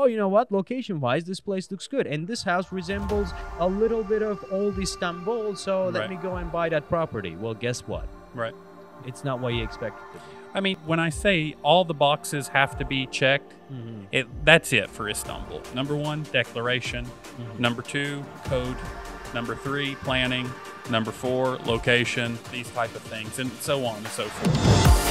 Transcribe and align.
oh, 0.00 0.06
you 0.06 0.16
know 0.16 0.28
what? 0.28 0.50
Location 0.50 1.00
wise, 1.00 1.24
this 1.24 1.40
place 1.40 1.70
looks 1.70 1.86
good. 1.86 2.06
And 2.06 2.26
this 2.26 2.42
house 2.42 2.72
resembles 2.72 3.30
a 3.58 3.68
little 3.68 4.02
bit 4.02 4.22
of 4.22 4.42
old 4.50 4.78
Istanbul. 4.78 5.56
So 5.56 5.88
let 5.88 6.00
Right. 6.00 6.10
me 6.10 6.16
go 6.16 6.36
and 6.36 6.50
buy 6.50 6.68
that 6.70 6.88
property. 6.88 7.36
Well, 7.36 7.54
guess 7.54 7.80
what? 7.86 8.06
Right. 8.34 8.54
It's 9.06 9.24
not 9.24 9.40
what 9.40 9.54
you 9.54 9.62
expected 9.62 10.02
to 10.12 10.18
be. 10.18 10.24
I 10.52 10.60
mean, 10.60 10.76
when 10.84 10.98
I 10.98 11.10
say 11.10 11.54
all 11.62 11.84
the 11.84 11.94
boxes 11.94 12.48
have 12.48 12.76
to 12.78 12.84
be 12.84 13.06
checked, 13.06 13.52
Mm-hmm. 13.72 14.02
it 14.10 14.26
that's 14.44 14.72
it 14.72 14.90
for 14.90 15.08
Istanbul. 15.08 15.62
Number 15.76 15.94
one, 15.94 16.24
declaration. 16.32 17.04
Mm-hmm. 17.04 17.62
Number 17.62 17.82
two, 17.82 18.24
code. 18.46 18.76
Number 19.32 19.54
three, 19.54 19.94
planning. 19.96 20.50
Number 20.90 21.12
four, 21.12 21.56
location. 21.66 22.36
These 22.50 22.68
type 22.70 22.92
of 22.96 23.02
things, 23.02 23.38
and 23.38 23.48
so 23.60 23.84
on 23.86 23.98
and 23.98 24.08
so 24.08 24.24
forth. 24.24 25.09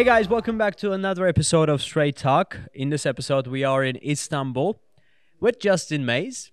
Hey 0.00 0.04
guys, 0.04 0.30
welcome 0.30 0.56
back 0.56 0.76
to 0.76 0.92
another 0.92 1.26
episode 1.26 1.68
of 1.68 1.82
Straight 1.82 2.16
Talk. 2.16 2.56
In 2.72 2.88
this 2.88 3.04
episode, 3.04 3.46
we 3.46 3.64
are 3.64 3.84
in 3.84 3.98
Istanbul 4.02 4.80
with 5.40 5.60
Justin 5.60 6.06
Mays. 6.06 6.52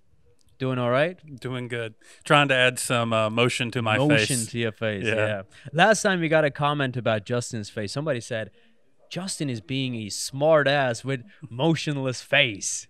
Doing 0.58 0.78
all 0.78 0.90
right? 0.90 1.18
Doing 1.40 1.66
good. 1.66 1.94
Trying 2.24 2.48
to 2.48 2.54
add 2.54 2.78
some 2.78 3.14
uh, 3.14 3.30
motion 3.30 3.70
to 3.70 3.80
my 3.80 3.96
Motion 3.96 4.36
face. 4.36 4.46
to 4.48 4.58
your 4.58 4.72
face. 4.72 5.06
Yeah. 5.06 5.14
Yeah. 5.14 5.42
Last 5.72 6.02
time 6.02 6.20
we 6.20 6.28
got 6.28 6.44
a 6.44 6.50
comment 6.50 6.94
about 6.98 7.24
Justin's 7.24 7.70
face. 7.70 7.90
Somebody 7.90 8.20
said, 8.20 8.50
Justin 9.10 9.48
is 9.48 9.62
being 9.62 9.94
a 9.94 10.10
smart 10.10 10.68
ass 10.68 11.02
with 11.02 11.22
motionless 11.48 12.20
face. 12.20 12.86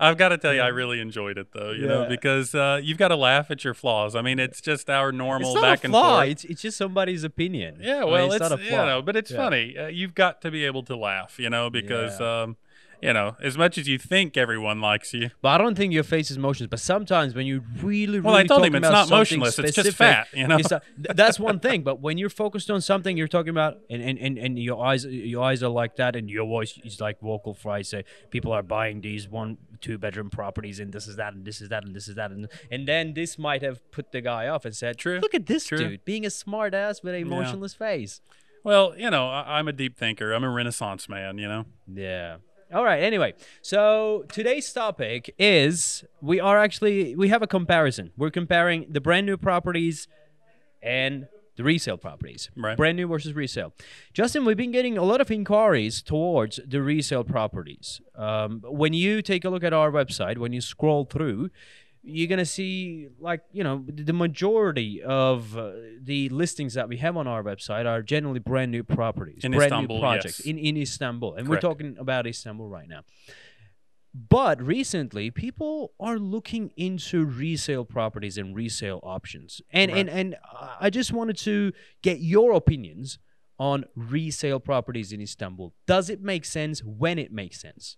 I've 0.00 0.16
got 0.18 0.30
to 0.30 0.38
tell 0.38 0.54
you, 0.54 0.60
I 0.60 0.68
really 0.68 1.00
enjoyed 1.00 1.38
it 1.38 1.48
though. 1.52 1.70
You 1.70 1.82
Yeah. 1.82 1.88
know, 1.88 2.04
because 2.08 2.54
uh, 2.54 2.80
you've 2.82 2.98
got 2.98 3.08
to 3.08 3.16
laugh 3.16 3.50
at 3.50 3.64
your 3.64 3.74
flaws. 3.74 4.14
I 4.16 4.22
mean, 4.22 4.38
it's 4.38 4.60
just 4.60 4.88
our 4.90 5.12
normal 5.12 5.54
back 5.60 5.84
and 5.84 5.92
forth. 5.92 6.28
It's, 6.28 6.44
it's 6.44 6.62
just 6.62 6.76
somebody's 6.76 7.24
opinion. 7.24 7.78
I 7.80 7.84
Yeah, 7.84 8.00
mean, 8.02 8.10
well, 8.12 8.26
it's, 8.26 8.36
it's, 8.36 8.50
not 8.50 8.58
a 8.58 8.62
you 8.62 8.68
flaw. 8.70 8.86
know, 8.86 9.02
but 9.02 9.16
it's 9.16 9.30
Yeah. 9.30 9.36
funny. 9.36 9.76
Uh, 9.78 9.86
you've 9.88 10.14
got 10.14 10.40
to 10.42 10.50
be 10.50 10.64
able 10.64 10.82
to 10.84 10.96
laugh, 10.96 11.38
you 11.38 11.50
know, 11.50 11.70
because 11.70 12.20
Yeah. 12.20 12.42
um, 12.42 12.56
you 13.02 13.12
know, 13.12 13.36
as 13.42 13.58
much 13.58 13.76
as 13.78 13.88
you 13.88 13.98
think 13.98 14.36
everyone 14.36 14.80
likes 14.80 15.12
you. 15.12 15.30
But 15.40 15.48
I 15.48 15.58
don't 15.58 15.74
think 15.74 15.92
your 15.92 16.04
face 16.04 16.30
is 16.30 16.38
motionless. 16.38 16.70
But 16.70 16.78
sometimes 16.78 17.34
when 17.34 17.46
you 17.46 17.64
really, 17.82 18.06
really 18.06 18.20
Well, 18.20 18.34
I 18.36 18.44
told 18.44 18.64
him 18.64 18.76
it's 18.76 18.82
not 18.82 19.10
motionless, 19.10 19.58
it's 19.58 19.74
just 19.74 19.96
fat, 19.96 20.28
you 20.32 20.46
know? 20.46 20.58
th- 20.58 20.80
that's 20.96 21.40
one 21.40 21.58
thing. 21.58 21.82
But 21.82 22.00
when 22.00 22.16
you're 22.16 22.30
focused 22.30 22.70
on 22.70 22.80
something, 22.80 23.16
you're 23.16 23.26
talking 23.26 23.50
about, 23.50 23.78
and, 23.90 24.00
and, 24.00 24.18
and, 24.18 24.38
and 24.38 24.58
your 24.58 24.84
eyes 24.84 25.04
your 25.04 25.42
eyes 25.42 25.64
are 25.64 25.68
like 25.68 25.96
that, 25.96 26.14
and 26.14 26.30
your 26.30 26.46
voice 26.46 26.78
is 26.84 27.00
like 27.00 27.20
vocal 27.20 27.54
fry. 27.54 27.82
Say 27.82 28.04
people 28.30 28.52
are 28.52 28.62
buying 28.62 29.00
these 29.00 29.28
one 29.28 29.58
two 29.80 29.98
bedroom 29.98 30.30
properties, 30.30 30.78
and 30.78 30.92
this 30.92 31.08
is 31.08 31.16
that, 31.16 31.34
and 31.34 31.44
this 31.44 31.60
is 31.60 31.70
that, 31.70 31.84
and 31.84 31.96
this 31.96 32.06
is 32.06 32.14
that, 32.14 32.30
and 32.30 32.48
and 32.70 32.86
then 32.86 33.14
this 33.14 33.36
might 33.36 33.62
have 33.62 33.90
put 33.90 34.12
the 34.12 34.20
guy 34.20 34.46
off 34.46 34.64
and 34.64 34.76
said, 34.76 34.96
True, 34.96 35.18
look 35.18 35.34
at 35.34 35.46
this 35.46 35.66
true. 35.66 35.78
dude 35.78 36.04
being 36.04 36.24
a 36.24 36.30
smart 36.30 36.72
ass 36.72 37.02
with 37.02 37.14
a 37.14 37.24
motionless 37.24 37.74
face." 37.74 38.20
Well, 38.62 38.94
you 38.96 39.10
know, 39.10 39.28
I, 39.28 39.58
I'm 39.58 39.66
a 39.66 39.72
deep 39.72 39.96
thinker. 39.98 40.32
I'm 40.32 40.44
a 40.44 40.50
Renaissance 40.50 41.08
man. 41.08 41.38
You 41.38 41.48
know. 41.48 41.64
Yeah. 41.92 42.36
All 42.72 42.84
right. 42.84 43.02
Anyway, 43.02 43.34
so 43.60 44.24
today's 44.32 44.72
topic 44.72 45.34
is 45.38 46.04
we 46.22 46.40
are 46.40 46.58
actually 46.58 47.14
we 47.14 47.28
have 47.28 47.42
a 47.42 47.46
comparison. 47.46 48.12
We're 48.16 48.30
comparing 48.30 48.86
the 48.88 49.00
brand 49.00 49.26
new 49.26 49.36
properties 49.36 50.08
and 50.82 51.28
the 51.56 51.64
resale 51.64 51.98
properties. 51.98 52.50
Right. 52.56 52.74
Brand 52.74 52.96
new 52.96 53.06
versus 53.06 53.34
resale. 53.34 53.74
Justin, 54.14 54.46
we've 54.46 54.56
been 54.56 54.70
getting 54.70 54.96
a 54.96 55.02
lot 55.02 55.20
of 55.20 55.30
inquiries 55.30 56.00
towards 56.00 56.60
the 56.66 56.80
resale 56.80 57.24
properties. 57.24 58.00
Um, 58.16 58.62
when 58.64 58.94
you 58.94 59.20
take 59.20 59.44
a 59.44 59.50
look 59.50 59.64
at 59.64 59.74
our 59.74 59.90
website, 59.90 60.38
when 60.38 60.54
you 60.54 60.62
scroll 60.62 61.04
through, 61.04 61.50
you're 62.02 62.28
gonna 62.28 62.44
see 62.44 63.08
like 63.20 63.42
you 63.52 63.62
know 63.62 63.84
the 63.86 64.12
majority 64.12 65.02
of 65.02 65.56
uh, 65.56 65.72
the 66.00 66.28
listings 66.30 66.74
that 66.74 66.88
we 66.88 66.96
have 66.96 67.16
on 67.16 67.26
our 67.26 67.42
website 67.42 67.86
are 67.86 68.02
generally 68.02 68.40
brand 68.40 68.72
new 68.72 68.82
properties, 68.82 69.44
In 69.44 69.52
brand 69.52 69.72
Istanbul, 69.72 69.96
new 69.96 70.02
projects 70.02 70.40
yes. 70.40 70.46
in 70.46 70.58
in 70.58 70.76
Istanbul, 70.76 71.34
and 71.34 71.46
Correct. 71.46 71.62
we're 71.62 71.68
talking 71.68 71.96
about 71.98 72.26
Istanbul 72.26 72.68
right 72.68 72.88
now. 72.88 73.02
But 74.14 74.60
recently, 74.60 75.30
people 75.30 75.94
are 75.98 76.18
looking 76.18 76.72
into 76.76 77.24
resale 77.24 77.84
properties 77.86 78.36
and 78.36 78.54
resale 78.54 79.00
options, 79.02 79.62
and 79.70 79.90
and 79.90 80.10
and 80.10 80.36
I 80.80 80.90
just 80.90 81.12
wanted 81.12 81.36
to 81.38 81.72
get 82.02 82.18
your 82.20 82.52
opinions 82.52 83.18
on 83.58 83.84
resale 83.94 84.60
properties 84.60 85.12
in 85.12 85.20
Istanbul. 85.20 85.72
Does 85.86 86.10
it 86.10 86.20
make 86.20 86.44
sense? 86.44 86.82
When 86.82 87.18
it 87.18 87.32
makes 87.32 87.60
sense? 87.60 87.96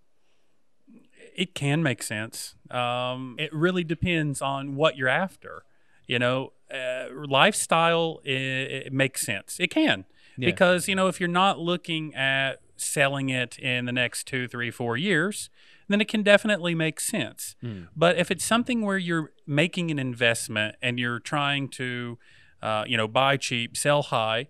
It 1.34 1.54
can 1.54 1.82
make 1.82 2.02
sense. 2.02 2.54
Um, 2.70 3.36
it 3.38 3.52
really 3.52 3.84
depends 3.84 4.40
on 4.40 4.76
what 4.76 4.96
you're 4.96 5.08
after. 5.08 5.64
You 6.06 6.18
know, 6.18 6.52
uh, 6.72 7.06
lifestyle 7.26 8.20
i 8.26 8.28
it 8.28 8.92
makes 8.92 9.24
sense. 9.24 9.58
It 9.58 9.70
can 9.70 10.04
Yeah. 10.36 10.50
because 10.50 10.88
you 10.88 10.94
know 10.94 11.08
if 11.08 11.20
you're 11.20 11.28
not 11.44 11.58
looking 11.58 12.14
at 12.14 12.60
selling 12.76 13.28
it 13.30 13.58
in 13.58 13.84
the 13.86 13.92
next 13.92 14.26
two, 14.26 14.46
three, 14.48 14.70
four 14.70 14.96
years, 14.96 15.48
then 15.88 16.00
it 16.00 16.08
can 16.08 16.22
definitely 16.22 16.74
make 16.74 16.98
sense. 17.00 17.56
But 17.96 18.18
if 18.18 18.30
it's 18.30 18.44
something 18.44 18.82
where 18.82 18.98
you're 18.98 19.32
making 19.46 19.90
an 19.90 19.98
investment 19.98 20.76
and 20.82 20.98
you're 20.98 21.20
trying 21.20 21.68
to, 21.70 22.18
uh, 22.62 22.84
you 22.86 22.96
know, 22.96 23.06
buy 23.08 23.36
cheap, 23.36 23.76
sell 23.76 24.02
high, 24.02 24.48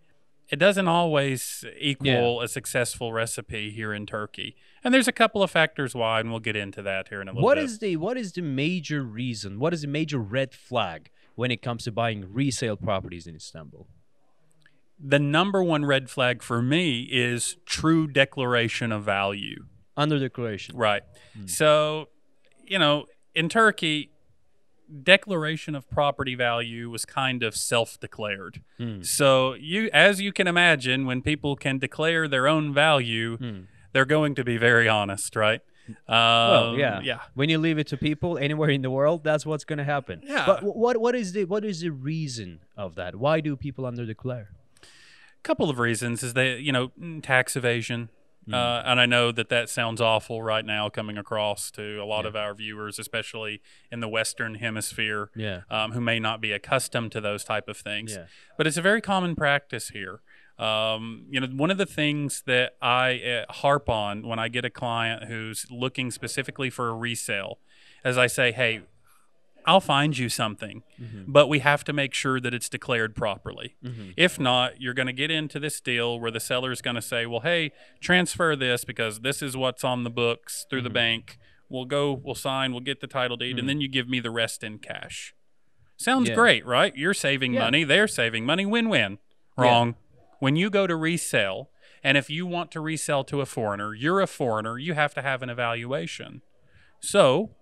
it 0.48 0.56
doesn't 0.56 0.88
always 0.88 1.64
equal 1.78 2.40
a 2.40 2.48
successful 2.48 3.12
recipe 3.12 3.70
here 3.70 3.92
in 3.92 4.06
Turkey. 4.06 4.56
And 4.84 4.92
there's 4.92 5.08
a 5.08 5.12
couple 5.12 5.42
of 5.42 5.50
factors 5.50 5.94
why, 5.94 6.20
and 6.20 6.30
we'll 6.30 6.40
get 6.40 6.56
into 6.56 6.82
that 6.82 7.08
here 7.08 7.22
in 7.22 7.28
a 7.28 7.32
little 7.32 7.42
What 7.42 7.56
bit. 7.56 7.64
is 7.64 7.78
the 7.78 7.96
what 7.96 8.16
is 8.18 8.32
the 8.32 8.42
major 8.42 9.02
reason? 9.02 9.58
What 9.58 9.72
is 9.72 9.80
the 9.80 9.88
major 9.88 10.18
red 10.18 10.54
flag 10.54 11.10
when 11.34 11.50
it 11.50 11.62
comes 11.62 11.84
to 11.84 11.92
buying 11.92 12.32
resale 12.32 12.76
properties 12.76 13.26
in 13.26 13.34
Istanbul? 13.34 13.86
the 14.98 15.18
number 15.18 15.62
one 15.62 15.84
red 15.84 16.08
flag 16.08 16.42
for 16.42 16.62
me 16.62 17.02
is 17.10 17.56
true 17.66 18.06
declaration 18.06 18.92
of 18.92 19.04
value. 19.04 19.64
Under 19.96 20.18
declaration. 20.18 20.76
Right. 20.76 21.02
Hmm. 21.36 21.46
So, 21.46 22.08
you 22.64 22.78
know, 22.78 23.06
in 23.34 23.48
Turkey, 23.48 24.10
declaration 25.02 25.74
of 25.74 25.88
property 25.90 26.34
value 26.34 26.90
was 26.90 27.04
kind 27.04 27.42
of 27.42 27.56
self-declared. 27.56 28.62
Hmm. 28.78 29.02
So, 29.02 29.54
you 29.54 29.90
as 29.92 30.20
you 30.20 30.32
can 30.32 30.46
imagine, 30.46 31.06
when 31.06 31.22
people 31.22 31.56
can 31.56 31.78
declare 31.78 32.26
their 32.28 32.48
own 32.48 32.72
value, 32.72 33.36
hmm. 33.36 33.60
They're 33.94 34.04
going 34.04 34.34
to 34.34 34.44
be 34.44 34.58
very 34.58 34.88
honest, 34.88 35.34
right? 35.36 35.62
Well, 36.08 36.70
Um, 36.72 36.78
yeah, 36.78 37.00
Yeah. 37.02 37.20
When 37.34 37.48
you 37.48 37.58
leave 37.58 37.78
it 37.78 37.86
to 37.88 37.96
people 37.96 38.36
anywhere 38.38 38.70
in 38.70 38.82
the 38.82 38.90
world, 38.90 39.22
that's 39.24 39.44
what's 39.46 39.64
going 39.64 39.78
to 39.78 39.84
happen. 39.84 40.20
Yeah. 40.24 40.44
But 40.46 40.62
what 40.62 40.96
what 40.98 41.14
is 41.14 41.32
the 41.32 41.44
what 41.46 41.64
is 41.64 41.80
the 41.80 41.90
reason 41.90 42.60
of 42.76 42.94
that? 42.96 43.16
Why 43.16 43.40
do 43.40 43.54
people 43.56 43.86
under 43.86 44.04
declare? 44.04 44.48
A 44.82 45.42
couple 45.42 45.68
of 45.70 45.78
reasons 45.78 46.22
is 46.22 46.32
that 46.34 46.60
you 46.60 46.72
know 46.72 46.88
mm, 47.00 47.22
tax 47.22 47.56
evasion 47.56 48.08
Hmm. 48.46 48.52
uh, 48.52 48.82
and 48.84 49.00
i 49.00 49.06
know 49.06 49.32
that 49.32 49.48
that 49.48 49.70
sounds 49.70 50.02
awful 50.02 50.42
right 50.42 50.66
now 50.66 50.90
coming 50.90 51.16
across 51.16 51.70
to 51.70 51.96
a 52.02 52.04
lot 52.04 52.26
of 52.26 52.36
our 52.36 52.52
viewers 52.52 52.98
especially 52.98 53.62
in 53.90 54.00
the 54.00 54.08
western 54.08 54.56
hemisphere 54.56 55.30
Yeah. 55.34 55.60
um, 55.70 55.92
who 55.92 56.00
may 56.02 56.20
not 56.20 56.42
be 56.42 56.52
accustomed 56.52 57.10
to 57.12 57.22
those 57.22 57.42
type 57.42 57.68
of 57.68 57.78
things 57.78 58.12
Yeah. 58.12 58.26
but 58.58 58.66
it's 58.66 58.76
a 58.76 58.82
very 58.82 59.00
common 59.00 59.34
practice 59.34 59.88
here 59.98 60.20
um, 60.58 61.26
you 61.30 61.40
know 61.40 61.46
one 61.48 61.70
of 61.70 61.78
the 61.78 61.86
things 61.86 62.42
that 62.46 62.76
i 62.80 63.18
uh, 63.48 63.52
harp 63.52 63.88
on 63.88 64.26
when 64.26 64.38
i 64.38 64.48
get 64.48 64.64
a 64.64 64.70
client 64.70 65.24
who's 65.24 65.66
looking 65.70 66.10
specifically 66.10 66.70
for 66.70 66.88
a 66.88 66.94
resale 66.94 67.58
as 68.04 68.16
i 68.16 68.26
say 68.26 68.52
hey 68.52 68.82
I'll 69.66 69.80
find 69.80 70.18
you 70.18 70.28
something, 70.28 70.82
but 71.26 71.46
we 71.48 71.60
have 71.60 71.84
to 71.84 71.94
make 71.94 72.12
sure 72.12 72.38
that 72.38 72.52
it's 72.52 72.68
declared 72.68 73.16
properly. 73.16 73.76
If 74.14 74.38
not, 74.38 74.78
you're 74.78 74.92
going 74.92 75.06
to 75.06 75.12
get 75.14 75.30
into 75.30 75.58
this 75.58 75.80
deal 75.80 76.20
where 76.20 76.30
the 76.30 76.38
seller 76.38 76.70
is 76.70 76.82
going 76.82 76.96
to 76.96 77.00
say, 77.00 77.24
"Well, 77.24 77.40
hey, 77.40 77.72
transfer 77.98 78.54
this 78.56 78.84
because 78.84 79.20
this 79.20 79.40
is 79.40 79.56
what's 79.56 79.82
on 79.82 80.04
the 80.04 80.10
books 80.10 80.66
through 80.68 80.82
the 80.82 80.90
bank. 80.90 81.38
We'll 81.70 81.86
go, 81.86 82.12
we'll 82.12 82.34
sign, 82.34 82.72
we'll 82.72 82.82
get 82.82 83.00
the 83.00 83.06
title 83.06 83.38
deed, 83.38 83.58
and 83.58 83.66
then 83.66 83.80
you 83.80 83.88
give 83.88 84.06
me 84.06 84.20
the 84.20 84.30
rest 84.30 84.62
in 84.62 84.80
cash." 84.80 85.34
Sounds 85.96 86.28
Yeah. 86.28 86.34
great, 86.34 86.66
right? 86.66 86.94
You're 86.94 87.14
saving 87.14 87.54
Yeah. 87.54 87.60
money, 87.60 87.84
they're 87.84 88.06
saving 88.06 88.44
money, 88.44 88.66
win-win. 88.66 89.16
Wrong. 89.56 89.94
When 90.44 90.56
you 90.56 90.68
go 90.68 90.86
to 90.86 90.94
resell, 90.94 91.70
and 92.02 92.18
if 92.18 92.28
you 92.28 92.44
want 92.44 92.70
to 92.72 92.80
resell 92.80 93.24
to 93.24 93.40
a 93.40 93.46
foreigner, 93.46 93.94
you're 93.94 94.20
a 94.20 94.26
foreigner, 94.26 94.76
you 94.76 94.92
have 94.92 95.14
to 95.14 95.22
have 95.22 95.42
an 95.42 95.48
evaluation. 95.48 96.42
So, 97.00 97.52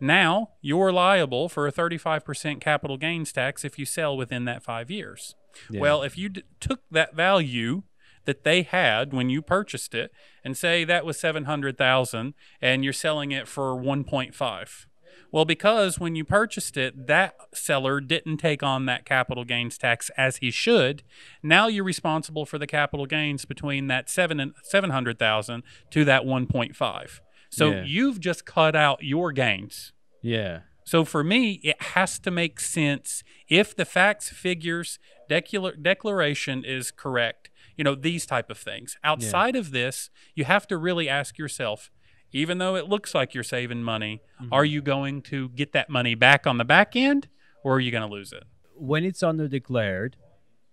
now 0.00 0.52
you're 0.62 0.90
liable 0.92 1.50
for 1.50 1.66
a 1.66 1.72
35% 1.72 2.58
capital 2.58 2.96
gains 2.96 3.32
tax 3.32 3.66
if 3.66 3.78
you 3.78 3.84
sell 3.84 4.16
within 4.16 4.46
that 4.46 4.62
five 4.62 4.90
years. 4.90 5.34
Well, 5.78 6.02
if 6.02 6.16
you 6.16 6.30
d- 6.30 6.44
took 6.58 6.80
that 6.90 7.14
value 7.14 7.82
that 8.24 8.44
they 8.44 8.62
had 8.62 9.12
when 9.12 9.28
you 9.28 9.42
purchased 9.42 9.94
it 9.94 10.10
and 10.42 10.56
say 10.56 10.84
that 10.84 11.04
was 11.04 11.20
700,000 11.20 12.32
and 12.62 12.82
you're 12.82 12.94
selling 12.94 13.30
it 13.30 13.46
for 13.46 13.74
1.5. 13.74 14.86
Well, 15.30 15.44
because 15.44 15.98
when 15.98 16.14
you 16.14 16.24
purchased 16.24 16.76
it, 16.76 17.06
that 17.06 17.34
seller 17.54 18.00
didn't 18.00 18.36
take 18.38 18.62
on 18.62 18.86
that 18.86 19.04
capital 19.04 19.44
gains 19.44 19.78
tax 19.78 20.10
as 20.16 20.36
he 20.38 20.50
should. 20.50 21.02
Now 21.42 21.68
you're 21.68 21.84
responsible 21.84 22.44
for 22.46 22.58
the 22.58 22.66
capital 22.66 23.06
gains 23.06 23.44
between 23.44 23.86
that 23.86 24.10
seven 24.10 24.38
and 24.40 24.52
700,000 24.62 25.62
to 25.90 26.04
that 26.04 26.22
1.5. 26.24 27.20
So 27.50 27.70
Yeah. 27.70 27.84
you've 27.84 28.20
just 28.20 28.44
cut 28.46 28.74
out 28.76 29.02
your 29.02 29.32
gains. 29.32 29.92
Yeah. 30.22 30.60
So 30.84 31.04
for 31.04 31.22
me, 31.22 31.60
it 31.62 31.80
has 31.80 32.18
to 32.20 32.30
make 32.30 32.58
sense 32.60 33.22
if 33.48 33.74
the 33.74 33.84
facts, 33.84 34.30
figures, 34.30 34.98
declar- 35.28 35.76
declaration 35.80 36.64
is 36.64 36.90
correct. 36.90 37.50
You 37.76 37.84
know 37.84 37.94
these 37.94 38.26
type 38.26 38.50
of 38.50 38.58
things. 38.58 38.96
Outside 39.02 39.56
of 39.56 39.70
this, 39.70 40.10
you 40.34 40.44
have 40.44 40.66
to 40.68 40.76
really 40.76 41.08
ask 41.08 41.38
yourself. 41.38 41.90
Even 42.32 42.58
though 42.58 42.76
it 42.76 42.88
looks 42.88 43.14
like 43.14 43.34
you're 43.34 43.44
saving 43.44 43.82
money, 43.82 44.20
Mm-hmm. 44.40 44.52
are 44.52 44.64
you 44.64 44.82
going 44.82 45.22
to 45.22 45.50
get 45.50 45.72
that 45.72 45.88
money 45.88 46.14
back 46.16 46.46
on 46.46 46.58
the 46.58 46.64
back 46.64 46.96
end, 46.96 47.28
or 47.62 47.74
are 47.76 47.80
you 47.80 47.90
going 47.90 48.02
to 48.08 48.12
lose 48.12 48.32
it? 48.32 48.44
when 48.74 49.04
it's 49.04 49.22
underdeclared 49.22 50.14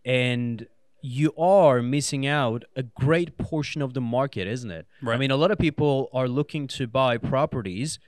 and 0.05 0.65
you 1.01 1.31
are 1.37 1.81
missing 1.81 2.25
out 2.25 2.63
a 2.75 2.81
great 2.83 3.37
portion 3.37 3.81
of 3.81 3.93
the 3.93 4.01
market, 4.01 4.47
isn't 4.47 4.71
it? 4.71 4.87
Right. 5.01 5.15
I 5.15 5.17
mean, 5.17 5.31
a 5.31 5.35
lot 5.35 5.51
of 5.51 5.57
people 5.59 6.09
are 6.13 6.27
looking 6.27 6.67
to 6.69 6.87
buy 6.87 7.17
properties 7.17 7.99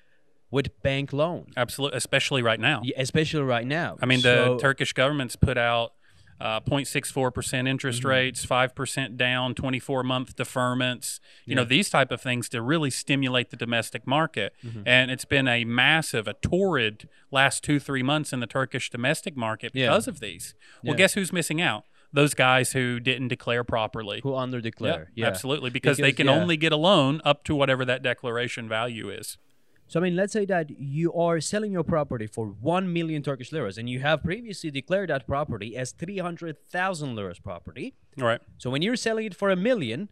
with 0.50 0.82
bank 0.82 1.14
loan, 1.14 1.48
Absolutely, 1.56 1.98
especially 1.98 2.42
right 2.42 2.60
now. 2.60 2.82
yeah, 2.84 2.96
especially 3.00 3.44
right 3.44 3.68
now. 3.68 3.98
I 4.02 4.06
mean, 4.06 4.22
the 4.22 4.46
So- 4.46 4.58
Turkish 4.58 4.94
government's 4.94 5.36
put 5.36 5.58
out 5.58 5.94
uh, 6.42 6.60
0.64% 6.62 7.68
interest 7.68 8.00
Mm-hmm. 8.00 8.08
rates, 8.08 8.46
5% 8.46 9.16
down, 9.18 9.54
24 9.56 10.04
month 10.04 10.36
deferments, 10.36 11.20
you 11.46 11.56
know, 11.56 11.64
these 11.64 11.90
type 11.90 12.12
of 12.12 12.22
things 12.22 12.50
to 12.50 12.62
really 12.62 12.90
stimulate 12.90 13.50
the 13.50 13.58
domestic 13.58 14.08
market. 14.08 14.54
Mm-hmm. 14.66 14.84
And 14.86 15.12
it's 15.12 15.26
been 15.26 15.48
a 15.48 15.64
massive, 15.66 16.28
a 16.28 16.34
torrid 16.34 17.08
last 17.32 17.64
two, 17.64 17.80
three 17.80 18.04
months 18.04 18.34
in 18.34 18.40
the 18.40 18.48
Turkish 18.48 18.90
domestic 18.90 19.38
market 19.38 19.72
Yeah. 19.74 19.88
because 19.90 20.08
of 20.08 20.20
these. 20.20 20.56
Well, 20.84 20.94
Yeah. 20.94 20.98
guess 20.98 21.14
who's 21.14 21.32
missing 21.32 21.62
out? 21.62 21.86
Those 22.14 22.34
guys 22.34 22.74
who 22.74 23.00
didn't 23.00 23.30
declare 23.30 23.64
properly. 23.64 24.20
who 24.24 24.32
underdeclare. 24.32 24.82
Yeah, 25.14 25.24
Yeah, 25.24 25.28
absolutely, 25.28 25.70
because, 25.70 25.98
they 25.98 26.12
can 26.12 26.28
yeah. 26.28 26.34
only 26.34 26.58
get 26.58 26.72
a 26.74 26.78
loan 26.78 27.22
up 27.24 27.44
to 27.46 27.56
whatever 27.56 27.86
that 27.86 28.02
declaration 28.04 28.68
value 28.68 29.10
is. 29.10 29.38
So 29.92 30.00
I 30.00 30.04
mean, 30.04 30.16
let's 30.16 30.32
say 30.32 30.46
that 30.46 30.70
you 30.80 31.12
are 31.12 31.42
selling 31.42 31.74
your 31.74 31.84
property 31.84 32.26
for 32.26 32.46
one 32.46 32.94
million 32.94 33.24
Turkish 33.24 33.52
liras, 33.52 33.78
and 33.78 33.90
you 33.90 34.00
have 34.00 34.24
previously 34.24 34.72
declared 34.72 35.10
that 35.10 35.28
property 35.28 35.76
as 35.76 35.92
three 35.92 36.20
hundred 36.20 36.56
thousand 36.70 37.18
liras 37.18 37.40
property. 37.40 37.96
All 38.18 38.26
right. 38.26 38.40
So 38.58 38.70
when 38.70 38.82
you're 38.82 38.96
selling 38.96 39.26
it 39.26 39.36
for 39.36 39.50
a 39.50 39.58
million, 39.58 40.08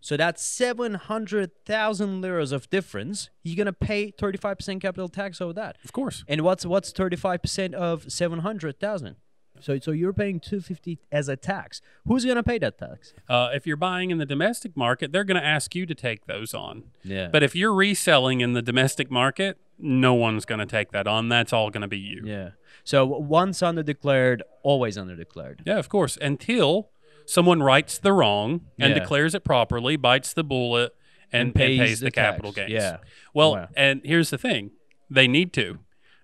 so 0.00 0.16
that's 0.16 0.42
seven 0.42 0.94
hundred 0.94 1.50
thousand 1.66 2.22
liras 2.22 2.50
of 2.50 2.70
difference. 2.70 3.28
You're 3.42 3.58
gonna 3.62 3.74
pay 3.74 4.10
thirty 4.10 4.38
five 4.38 4.56
percent 4.56 4.80
capital 4.80 5.10
tax 5.10 5.42
over 5.42 5.52
that. 5.52 5.76
Of 5.84 5.92
course. 5.92 6.24
And 6.26 6.40
what's 6.40 6.64
what's 6.64 6.90
thirty 6.90 7.16
five 7.16 7.42
percent 7.42 7.74
of 7.74 8.10
seven 8.10 8.38
hundred 8.38 8.80
thousand? 8.80 9.16
So 9.60 9.78
so 9.78 9.90
you're 9.90 10.12
paying 10.12 10.40
two 10.40 10.60
fifty 10.60 10.98
as 11.12 11.28
a 11.28 11.36
tax. 11.36 11.80
Who's 12.06 12.24
gonna 12.24 12.42
pay 12.42 12.58
that 12.58 12.78
tax? 12.78 13.12
Uh, 13.28 13.50
if 13.54 13.66
you're 13.66 13.76
buying 13.76 14.10
in 14.10 14.18
the 14.18 14.26
domestic 14.26 14.76
market, 14.76 15.12
they're 15.12 15.24
going 15.24 15.40
to 15.40 15.46
ask 15.46 15.74
you 15.74 15.86
to 15.86 15.94
take 15.94 16.26
those 16.26 16.54
on. 16.54 16.84
Yeah. 17.04 17.28
But 17.32 17.42
if 17.42 17.54
you're 17.54 17.74
reselling 17.74 18.40
in 18.40 18.52
the 18.54 18.62
domestic 18.62 19.10
market, 19.10 19.58
no 19.78 20.14
one's 20.14 20.44
going 20.44 20.58
to 20.60 20.66
take 20.66 20.90
that 20.92 21.06
on. 21.06 21.28
That's 21.28 21.52
all 21.52 21.70
going 21.70 21.82
to 21.82 21.88
be 21.88 21.98
you. 21.98 22.22
yeah. 22.24 22.50
So 22.84 23.06
w- 23.06 23.24
once 23.24 23.60
underdeclared, 23.60 24.40
always 24.62 24.96
underdeclared. 24.96 25.60
Yeah, 25.64 25.78
of 25.78 25.88
course. 25.88 26.18
Until 26.20 26.90
someone 27.26 27.62
rights 27.62 27.98
the 27.98 28.12
wrong 28.12 28.62
and 28.78 28.92
Yeah. 28.94 28.98
declares 29.00 29.34
it 29.34 29.44
properly, 29.44 29.96
bites 29.96 30.32
the 30.32 30.42
bullet, 30.44 30.92
and, 31.32 31.48
and 31.48 31.54
pays, 31.54 32.00
the, 32.00 32.10
capital 32.10 32.52
tax. 32.52 32.68
gains. 32.68 32.82
Yeah. 32.82 32.96
Well, 33.32 33.52
Wow. 33.52 33.68
and 33.76 34.00
here's 34.04 34.30
the 34.30 34.38
thing 34.38 34.72
they 35.08 35.28
need 35.28 35.52
to. 35.54 35.78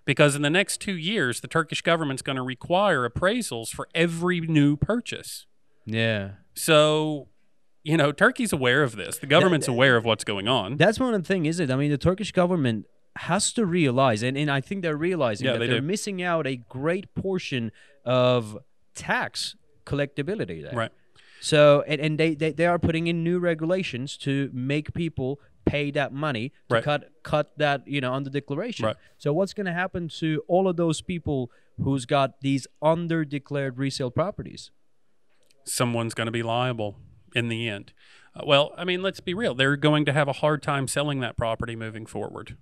Because 0.06 0.35
in 0.35 0.43
the 0.43 0.50
next 0.50 0.81
two 0.81 0.97
years, 0.97 1.41
the 1.41 1.49
Turkish 1.49 1.82
government's 1.82 2.23
going 2.23 2.37
to 2.37 2.43
require 2.43 3.06
appraisals 3.06 3.69
for 3.69 3.88
every 3.94 4.41
new 4.41 4.76
purchase. 4.76 5.47
Yeah. 5.85 6.31
So, 6.55 7.29
you 7.82 7.97
know, 7.97 8.12
Turkey's 8.12 8.53
aware 8.53 8.82
of 8.82 8.97
this. 8.97 9.19
The 9.19 9.26
government's 9.26 9.69
uh, 9.69 9.73
aware 9.73 9.97
of 9.97 10.05
what's 10.05 10.25
going 10.25 10.49
on. 10.49 10.76
That's 10.76 10.99
one 10.99 11.12
of 11.12 11.23
the 11.23 11.26
thing, 11.26 11.44
is 11.44 11.61
it? 11.61 11.70
I 11.70 11.76
mean, 11.76 11.91
the 11.91 11.99
Turkish 11.99 12.32
government 12.32 12.87
has 13.17 13.53
to 13.55 13.67
realize, 13.67 14.23
and, 14.23 14.37
and 14.38 14.50
I 14.50 14.61
think 14.61 14.82
they're 14.82 14.97
realizing 14.97 15.47
Yeah, 15.47 15.58
that 15.58 15.67
they 15.67 15.76
are 15.76 15.82
missing 15.82 16.23
out 16.23 16.47
a 16.47 16.56
great 16.56 17.12
portion 17.14 17.73
of 18.05 18.58
tax 18.94 19.56
collectability 19.85 20.62
there. 20.62 20.73
Right. 20.73 20.93
So, 21.41 21.82
and, 21.87 22.00
and 22.00 22.19
they, 22.19 22.35
they, 22.35 22.53
they 22.53 22.67
are 22.67 22.79
putting 22.79 23.08
in 23.08 23.25
new 23.25 23.38
regulations 23.38 24.17
to 24.19 24.50
make 24.53 24.94
people 24.94 25.41
pay 25.67 25.91
that 25.91 26.13
money 26.13 26.51
to 26.69 26.75
Right. 26.77 26.85
cut 26.85 27.11
cut 27.23 27.59
that 27.59 27.87
you 27.87 28.01
know 28.01 28.15
under 28.15 28.31
declaration. 28.31 28.87
Right. 28.87 28.97
So 29.19 29.33
what's 29.33 29.53
going 29.53 29.67
to 29.67 29.73
happen 29.73 30.09
to 30.21 30.43
all 30.49 30.69
of 30.69 30.77
those 30.77 31.01
people 31.03 31.51
who's 31.83 32.07
got 32.07 32.41
these 32.41 32.67
under 32.81 33.25
declared 33.25 33.77
resale 33.79 34.11
properties? 34.11 34.71
someone's 35.69 36.15
going 36.15 36.27
to 36.27 36.31
be 36.33 36.45
liable 36.45 36.97
in 37.35 37.49
the 37.49 37.69
end. 37.69 37.93
Uh, 38.37 38.43
well, 38.47 38.73
I 38.79 38.85
mean, 38.85 39.03
let's 39.03 39.19
be 39.19 39.35
real. 39.35 39.53
They're 39.53 39.77
going 39.77 40.05
to 40.05 40.13
have 40.13 40.29
a 40.29 40.33
hard 40.35 40.63
time 40.63 40.87
selling 40.87 41.19
that 41.21 41.37
property 41.37 41.75
moving 41.75 42.07
forward. 42.07 42.57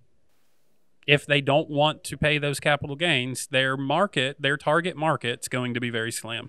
If 1.07 1.27
they 1.27 1.43
don't 1.43 1.69
want 1.69 2.03
to 2.05 2.17
pay 2.17 2.39
those 2.39 2.61
capital 2.61 2.97
gains, 2.97 3.47
their 3.49 3.77
market, 3.77 4.41
their 4.41 4.57
target 4.57 4.97
market's 4.97 5.49
going 5.49 5.75
to 5.75 5.81
be 5.81 5.91
very 5.91 6.11
slim. 6.11 6.49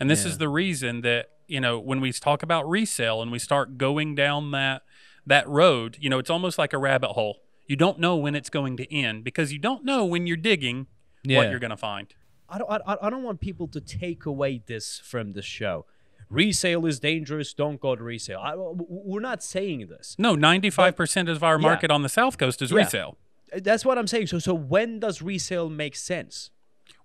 And 0.00 0.10
this 0.10 0.24
Yeah. 0.24 0.30
is 0.32 0.38
the 0.38 0.48
reason 0.48 1.02
that, 1.02 1.28
you 1.46 1.60
know, 1.60 1.78
when 1.78 2.00
we 2.00 2.10
talk 2.12 2.42
about 2.42 2.68
resale 2.68 3.22
and 3.22 3.30
we 3.30 3.38
start 3.38 3.78
going 3.78 4.16
down 4.16 4.50
that 4.50 4.82
that 5.26 5.48
road, 5.48 5.96
you 6.00 6.10
know, 6.10 6.18
it's 6.18 6.30
almost 6.30 6.58
like 6.58 6.72
a 6.72 6.78
rabbit 6.78 7.10
hole. 7.12 7.38
You 7.66 7.76
don't 7.76 7.98
know 7.98 8.16
when 8.16 8.34
it's 8.34 8.50
going 8.50 8.76
to 8.76 8.94
end 8.94 9.24
because 9.24 9.52
you 9.52 9.58
don't 9.58 9.84
know 9.84 10.04
when 10.04 10.26
you're 10.26 10.36
digging 10.36 10.86
Yeah. 11.24 11.38
what 11.38 11.50
you're 11.50 11.58
going 11.60 11.70
to 11.70 11.76
find. 11.76 12.12
I 12.48 12.58
don't, 12.58 12.70
I, 12.70 12.96
I 13.02 13.10
don't 13.10 13.22
want 13.22 13.40
people 13.40 13.66
to 13.68 13.80
take 13.80 14.26
away 14.26 14.62
this 14.66 15.00
from 15.02 15.32
the 15.32 15.40
show. 15.42 15.86
Resale 16.28 16.84
is 16.86 17.00
dangerous. 17.00 17.54
Don't 17.54 17.80
go 17.80 17.96
to 17.96 18.02
resale. 18.02 18.40
I, 18.40 18.50
w- 18.50 18.76
we're 18.88 19.20
not 19.20 19.42
saying 19.42 19.86
this. 19.88 20.14
No, 20.18 20.36
95% 20.36 21.30
of 21.30 21.42
our 21.42 21.54
Yeah. 21.56 21.62
market 21.62 21.90
on 21.90 22.02
the 22.02 22.08
South 22.08 22.36
Coast 22.38 22.60
is 22.60 22.70
Yeah. 22.70 22.78
resale. 22.78 23.16
Uh, 23.54 23.60
that's 23.62 23.84
what 23.84 23.98
I'm 23.98 24.06
saying. 24.06 24.26
So, 24.28 24.38
so 24.38 24.52
when 24.54 25.00
does 25.00 25.22
resale 25.22 25.68
make 25.70 25.96
sense? 25.96 26.50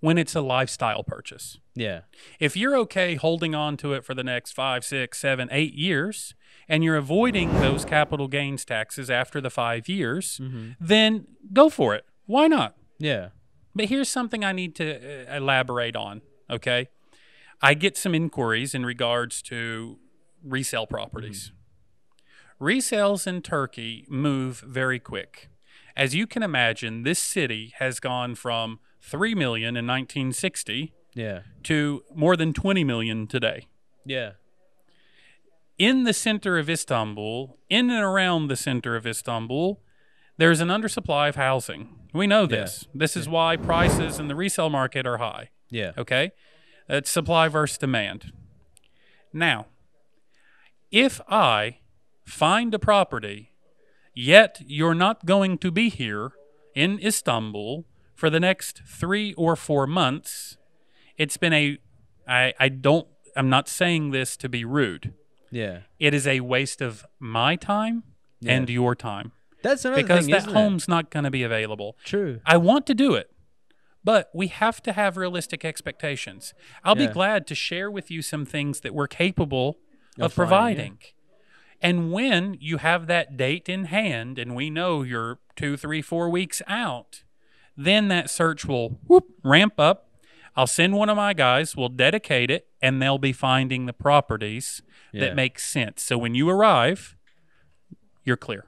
when 0.01 0.17
it's 0.17 0.33
a 0.35 0.39
lifestyle 0.41 1.03
purchase. 1.03 1.57
Yeah. 1.75 2.01
If 2.39 2.55
you're 2.55 2.75
okay 2.77 3.15
holding 3.15 3.53
on 3.53 3.75
to 3.77 3.93
it 3.93 4.05
for 4.05 4.13
the 4.13 4.23
next 4.23 4.53
five, 4.53 4.83
six, 4.85 5.19
seven, 5.19 5.49
eight 5.51 5.73
years, 5.73 6.33
and 6.67 6.83
you're 6.83 6.95
avoiding 6.97 7.53
those 7.59 7.85
capital 7.85 8.27
gains 8.27 8.65
taxes 8.65 9.09
after 9.09 9.41
the 9.41 9.49
five 9.49 9.87
years, 9.89 10.39
then 10.79 11.25
go 11.53 11.69
for 11.69 11.95
it. 11.95 12.05
Why 12.25 12.47
not? 12.47 12.75
Yeah. 12.99 13.29
But 13.75 13.85
here's 13.85 14.09
something 14.09 14.43
I 14.43 14.51
need 14.51 14.75
to 14.75 15.27
uh, 15.31 15.35
elaborate 15.35 15.95
on, 15.95 16.21
okay? 16.49 16.89
I 17.61 17.73
get 17.73 17.97
some 17.97 18.13
inquiries 18.15 18.73
in 18.75 18.85
regards 18.85 19.41
to 19.43 19.97
resale 20.43 20.87
properties. 20.87 21.51
Resales 22.59 23.25
in 23.25 23.41
Turkey 23.41 24.05
move 24.09 24.59
very 24.65 24.99
quick. 24.99 25.49
As 25.95 26.13
you 26.15 26.27
can 26.27 26.43
imagine, 26.43 27.03
this 27.03 27.19
city 27.19 27.73
has 27.79 27.99
gone 27.99 28.35
from 28.35 28.79
3 29.01 29.33
million 29.35 29.75
in 29.77 29.85
1960 29.87 30.93
Yeah. 31.13 31.41
to 31.63 32.03
more 32.13 32.35
than 32.35 32.53
20 32.53 32.83
million 32.83 33.27
today. 33.27 33.67
Yeah. 34.05 34.31
In 35.79 36.03
the 36.03 36.13
center 36.13 36.57
of 36.57 36.69
Istanbul, 36.69 37.57
in 37.69 37.89
and 37.89 38.03
around 38.03 38.49
the 38.49 38.57
center 38.57 38.97
of 38.97 39.07
Istanbul, 39.07 39.81
there's 40.37 40.59
an 40.59 40.67
undersupply 40.67 41.29
of 41.29 41.37
housing. 41.37 41.95
We 42.13 42.27
know 42.27 42.45
this. 42.45 42.85
This 42.93 43.15
is 43.15 43.29
why 43.29 43.55
prices 43.55 44.19
in 44.19 44.27
the 44.27 44.35
resale 44.35 44.69
market 44.69 45.07
are 45.07 45.19
high. 45.19 45.51
Yeah. 45.69 45.93
Okay? 45.97 46.31
It's 46.89 47.09
supply 47.09 47.47
versus 47.47 47.77
demand. 47.77 48.33
Now, 49.31 49.67
if 50.91 51.21
I 51.29 51.79
find 52.25 52.73
a 52.73 52.79
property, 52.79 53.51
yet 54.13 54.61
you're 54.65 54.93
not 54.93 55.25
going 55.25 55.57
to 55.59 55.71
be 55.71 55.89
here 55.89 56.31
in 56.75 56.99
Istanbul 56.99 57.85
for 58.15 58.29
the 58.29 58.39
next 58.41 58.81
three 58.85 59.33
or 59.35 59.55
four 59.55 59.87
months, 59.87 60.57
it's 61.17 61.37
been 61.37 61.53
a, 61.53 61.77
I, 62.27 62.53
I 62.59 62.67
don't, 62.67 63.07
I'm 63.33 63.49
not 63.49 63.69
saying 63.69 64.11
this 64.11 64.35
to 64.37 64.49
be 64.49 64.65
rude. 64.65 65.13
Yeah. 65.51 65.79
It 65.99 66.13
is 66.13 66.27
a 66.27 66.39
waste 66.41 66.81
of 66.81 67.05
my 67.19 67.55
time 67.55 68.03
Yeah. 68.39 68.53
and 68.53 68.69
your 68.69 68.95
time 68.95 69.31
That's 69.63 69.83
another 69.85 70.01
because 70.03 70.25
thing, 70.25 70.31
that 70.31 70.37
isn't 70.39 70.49
it? 70.49 70.53
home's 70.53 70.87
not 70.87 71.09
going 71.09 71.23
to 71.25 71.31
be 71.31 71.43
available. 71.43 71.97
True. 72.03 72.39
I 72.45 72.57
want 72.57 72.85
to 72.87 72.93
do 72.93 73.13
it, 73.15 73.31
but 74.03 74.29
we 74.33 74.47
have 74.47 74.81
to 74.83 74.93
have 74.93 75.17
realistic 75.17 75.65
expectations. 75.65 76.53
I'll 76.83 76.97
Yeah. 76.99 77.07
be 77.07 77.13
glad 77.13 77.47
to 77.47 77.55
share 77.55 77.89
with 77.91 78.09
you 78.11 78.21
some 78.21 78.45
things 78.45 78.81
that 78.81 78.93
we're 78.93 79.07
capable 79.07 79.79
of, 80.17 80.25
Of 80.25 80.35
providing. 80.35 80.99
And 81.81 82.11
when 82.11 82.57
you 82.59 82.77
have 82.77 83.07
that 83.07 83.37
date 83.37 83.69
in 83.69 83.85
hand 83.85 84.37
and 84.37 84.53
we 84.55 84.69
know 84.69 85.01
you're 85.01 85.39
two, 85.55 85.77
three, 85.77 86.01
four 86.01 86.29
weeks 86.29 86.61
out, 86.67 87.23
then 87.77 88.09
that 88.09 88.29
search 88.29 88.65
will 88.65 88.99
whoop, 89.07 89.25
ramp 89.43 89.75
up. 89.79 90.07
I'll 90.57 90.67
send 90.67 90.93
one 90.95 91.07
of 91.07 91.15
my 91.15 91.33
guys, 91.33 91.77
we'll 91.77 91.87
dedicate 91.87 92.51
it, 92.51 92.67
and 92.81 93.01
they'll 93.01 93.17
be 93.17 93.31
finding 93.31 93.85
the 93.85 93.93
properties 93.93 94.81
Yeah. 95.11 95.21
that 95.21 95.35
makes 95.35 95.65
sense. 95.65 96.03
So 96.03 96.17
when 96.17 96.35
you 96.35 96.49
arrive, 96.49 97.15
you're 98.23 98.37
clear, 98.37 98.65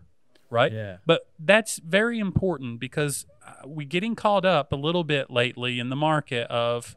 right? 0.50 0.72
Yeah. 0.72 0.98
But 1.06 1.28
that's 1.40 1.80
very 1.80 2.20
important 2.20 2.80
because 2.80 3.26
uh, 3.46 3.68
we 3.68 3.86
getting 3.86 4.16
caught 4.16 4.46
up 4.46 4.72
a 4.72 4.76
little 4.76 5.04
bit 5.04 5.30
lately 5.30 5.80
in 5.80 5.90
the 5.90 5.96
market 5.96 6.48
of, 6.50 6.96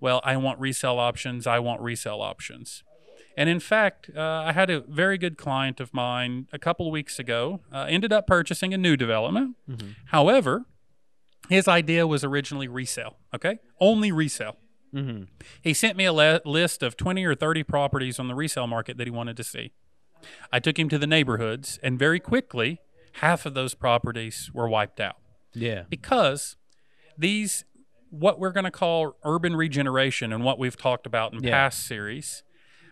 well, 0.00 0.20
I 0.24 0.36
want 0.36 0.58
resale 0.60 0.98
options, 0.98 1.46
I 1.46 1.58
want 1.58 1.80
resale 1.80 2.20
options. 2.20 2.82
And 3.36 3.48
in 3.48 3.60
fact, 3.60 4.10
uh, 4.14 4.20
I 4.20 4.52
had 4.52 4.68
a 4.68 4.80
very 4.80 5.16
good 5.16 5.38
client 5.38 5.80
of 5.80 5.94
mine 5.94 6.48
a 6.52 6.58
couple 6.58 6.86
of 6.86 6.92
weeks 6.92 7.18
ago, 7.18 7.60
uh, 7.72 7.86
ended 7.88 8.12
up 8.12 8.26
purchasing 8.26 8.74
a 8.74 8.78
new 8.78 8.96
development. 8.96 9.56
However, 10.06 10.66
his 11.48 11.66
idea 11.66 12.06
was 12.06 12.24
originally 12.24 12.68
resale, 12.68 13.16
okay? 13.34 13.58
Only 13.80 14.12
resale. 14.12 14.58
Mm-hmm. 14.94 15.24
He 15.62 15.72
sent 15.74 15.96
me 15.96 16.04
a 16.04 16.12
le- 16.12 16.40
list 16.44 16.82
of 16.82 16.96
20 16.96 17.24
or 17.24 17.34
30 17.34 17.62
properties 17.62 18.18
on 18.18 18.28
the 18.28 18.34
resale 18.34 18.66
market 18.66 18.96
that 18.98 19.06
he 19.06 19.10
wanted 19.10 19.36
to 19.38 19.44
see. 19.44 19.72
I 20.52 20.60
took 20.60 20.78
him 20.78 20.88
to 20.90 20.98
the 20.98 21.06
neighborhoods, 21.06 21.78
and 21.82 21.98
very 21.98 22.20
quickly, 22.20 22.80
half 23.14 23.44
of 23.46 23.54
those 23.54 23.74
properties 23.74 24.50
were 24.54 24.68
wiped 24.68 25.00
out 25.00 25.16
Yeah. 25.54 25.84
because 25.88 26.56
these 27.18 27.64
what 28.10 28.38
we're 28.38 28.52
going 28.52 28.64
to 28.64 28.70
call 28.70 29.16
urban 29.24 29.56
regeneration 29.56 30.32
and 30.34 30.44
what 30.44 30.58
we've 30.58 30.76
talked 30.76 31.06
about 31.06 31.32
in 31.32 31.42
Yeah. 31.42 31.50
past 31.50 31.86
series 31.86 32.42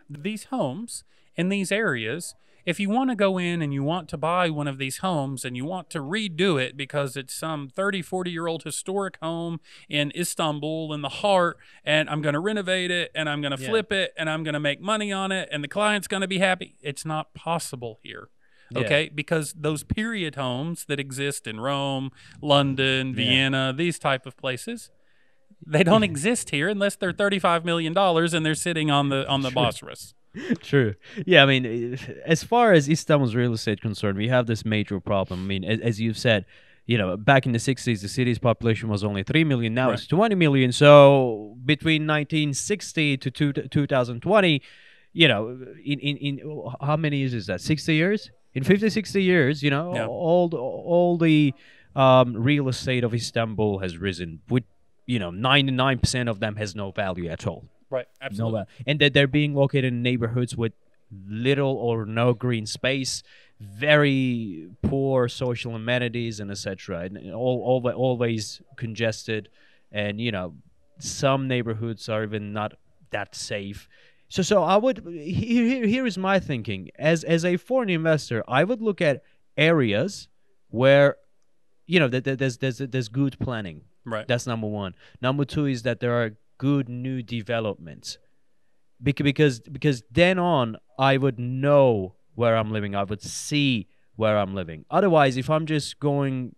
these 0.08 0.44
homes 0.44 1.04
in 1.36 1.50
these 1.50 1.70
areas 1.70 2.34
if 2.70 2.78
you 2.80 2.88
want 2.88 3.10
to 3.10 3.16
go 3.16 3.36
in 3.36 3.60
and 3.60 3.74
you 3.74 3.82
want 3.82 4.08
to 4.08 4.16
buy 4.16 4.48
one 4.48 4.68
of 4.68 4.78
these 4.78 4.98
homes 4.98 5.44
and 5.44 5.56
you 5.56 5.64
want 5.64 5.90
to 5.90 5.98
redo 5.98 6.60
it 6.60 6.76
because 6.76 7.16
it's 7.16 7.34
some 7.34 7.68
30 7.68 8.00
40 8.00 8.30
year 8.30 8.46
old 8.46 8.62
historic 8.62 9.18
home 9.20 9.60
in 9.88 10.12
Istanbul 10.16 10.92
in 10.94 11.02
the 11.02 11.08
heart 11.08 11.58
and 11.84 12.08
I'm 12.08 12.22
going 12.22 12.34
to 12.34 12.40
renovate 12.40 12.90
it 12.90 13.10
and 13.14 13.28
I'm 13.28 13.40
going 13.42 13.56
to 13.56 13.62
Yeah. 13.62 13.68
flip 13.68 13.92
it 13.92 14.12
and 14.16 14.30
I'm 14.30 14.44
going 14.44 14.54
to 14.54 14.60
make 14.60 14.80
money 14.80 15.12
on 15.12 15.32
it 15.32 15.48
and 15.50 15.62
the 15.64 15.68
client's 15.68 16.06
going 16.06 16.20
to 16.22 16.28
be 16.28 16.38
happy 16.38 16.76
it's 16.80 17.04
not 17.04 17.34
possible 17.34 17.98
here 18.02 18.28
Yeah. 18.70 18.80
okay? 18.82 19.10
Because 19.12 19.52
those 19.52 19.82
period 19.82 20.36
homes 20.36 20.84
that 20.86 21.00
exist 21.00 21.46
in 21.46 21.60
rome 21.60 22.10
london 22.40 23.14
vienna 23.14 23.74
these 23.76 23.98
type 23.98 24.26
of 24.26 24.36
places 24.36 24.90
they 25.66 25.82
don't 25.82 25.96
mm-hmm. 25.96 26.04
exist 26.04 26.50
here 26.50 26.68
unless 26.68 26.96
they're 26.96 27.12
35 27.12 27.64
million 27.64 27.92
dollars 27.92 28.32
and 28.32 28.46
they're 28.46 28.54
sitting 28.54 28.90
on 28.90 29.08
the 29.08 29.28
on 29.28 29.42
the 29.42 29.50
Bosphorus 29.50 30.14
True. 30.62 30.94
Yeah, 31.26 31.42
I 31.42 31.46
mean, 31.46 31.98
as 32.24 32.44
far 32.44 32.72
as 32.72 32.88
Istanbul's 32.88 33.34
real 33.34 33.52
estate 33.52 33.80
concerned, 33.80 34.16
we 34.16 34.28
have 34.28 34.46
this 34.46 34.64
major 34.64 35.00
problem. 35.00 35.40
I 35.40 35.46
mean, 35.46 35.64
as, 35.64 35.80
as 35.80 36.00
you've 36.00 36.18
said, 36.18 36.44
you 36.86 36.98
know, 36.98 37.16
back 37.16 37.46
in 37.46 37.52
the 37.52 37.58
60s, 37.58 38.00
the 38.00 38.08
city's 38.08 38.38
population 38.38 38.88
was 38.88 39.04
only 39.04 39.22
3 39.22 39.44
million. 39.44 39.74
Now 39.74 39.90
it's 39.90 40.06
20 40.06 40.34
million. 40.34 40.72
So 40.72 41.56
between 41.64 42.06
1960 42.06 43.16
to 43.18 43.30
two, 43.30 43.52
2020, 43.52 44.62
you 45.12 45.28
know, 45.28 45.48
in, 45.84 45.98
in, 46.00 46.16
in 46.16 46.62
how 46.80 46.96
many 46.96 47.18
years 47.18 47.34
is 47.34 47.46
that? 47.46 47.60
60 47.60 47.94
years? 47.94 48.30
In 48.54 48.64
50, 48.64 48.90
60 48.90 49.22
years, 49.22 49.62
you 49.62 49.70
know, 49.70 49.94
Yeah. 49.94 50.06
all, 50.06 50.48
the- 50.48 50.56
all 50.56 51.16
the 51.18 51.54
um, 51.94 52.34
real 52.36 52.68
estate 52.68 53.04
of 53.04 53.14
Istanbul 53.14 53.78
has 53.80 53.96
risen. 53.98 54.40
With, 54.48 54.64
you 55.06 55.18
know, 55.18 55.30
99% 55.30 56.28
of 56.28 56.40
them 56.40 56.56
has 56.56 56.74
no 56.74 56.90
value 56.92 57.28
at 57.28 57.46
all. 57.46 57.64
Right 57.90 58.06
absolutely 58.22 58.62
and 58.86 59.00
that 59.00 59.12
they're 59.12 59.26
being 59.26 59.54
located 59.54 59.86
in 59.86 60.02
neighborhoods 60.02 60.56
with 60.56 60.72
little 61.28 61.76
or 61.76 62.06
no 62.06 62.34
green 62.34 62.66
space, 62.66 63.22
very 63.60 64.68
poor 64.82 65.28
social 65.28 65.74
amenities, 65.74 66.40
and 66.40 66.50
etc. 66.50 67.00
And 67.00 67.32
all, 67.34 67.62
all 67.62 67.90
always 67.92 68.62
congested, 68.76 69.48
and 69.90 70.20
you 70.20 70.32
know, 70.32 70.54
some 70.98 71.48
neighborhoods 71.48 72.08
are 72.08 72.22
even 72.22 72.52
not 72.52 72.74
that 73.10 73.34
safe. 73.34 73.88
So, 74.28 74.42
so 74.42 74.62
I 74.62 74.76
would 74.76 75.04
here, 75.04 75.64
here, 75.64 75.86
here 75.86 76.06
is 76.06 76.16
my 76.16 76.38
thinking 76.38 76.90
as 76.98 77.24
as 77.24 77.44
a 77.44 77.56
foreign 77.56 77.90
investor, 77.90 78.44
I 78.46 78.64
would 78.64 78.80
look 78.80 79.00
at 79.00 79.22
areas 79.56 80.28
where, 80.68 81.16
you 81.86 81.98
know, 81.98 82.08
there's 82.08 82.58
there's 82.58 82.78
there's 82.78 83.08
good 83.08 83.38
planning. 83.40 83.82
right 84.04 84.28
That's 84.28 84.46
number 84.46 84.68
one. 84.68 84.94
Number 85.20 85.44
two 85.44 85.66
is 85.66 85.82
that 85.82 85.98
there 86.00 86.22
are 86.22 86.30
good 86.68 86.88
new 86.88 87.18
developments. 87.22 88.18
Bec- 89.06 89.24
Because 89.30 89.60
because 89.60 89.98
then 90.20 90.38
on, 90.38 90.76
I 90.98 91.12
would 91.16 91.38
know 91.38 92.14
where 92.40 92.54
I'm 92.58 92.70
living. 92.76 92.94
I 92.94 93.04
would 93.10 93.22
see 93.22 93.88
where 94.16 94.36
I'm 94.38 94.54
living. 94.54 94.84
Otherwise, 94.90 95.36
if 95.42 95.48
I'm 95.48 95.64
just 95.66 95.98
going 96.00 96.54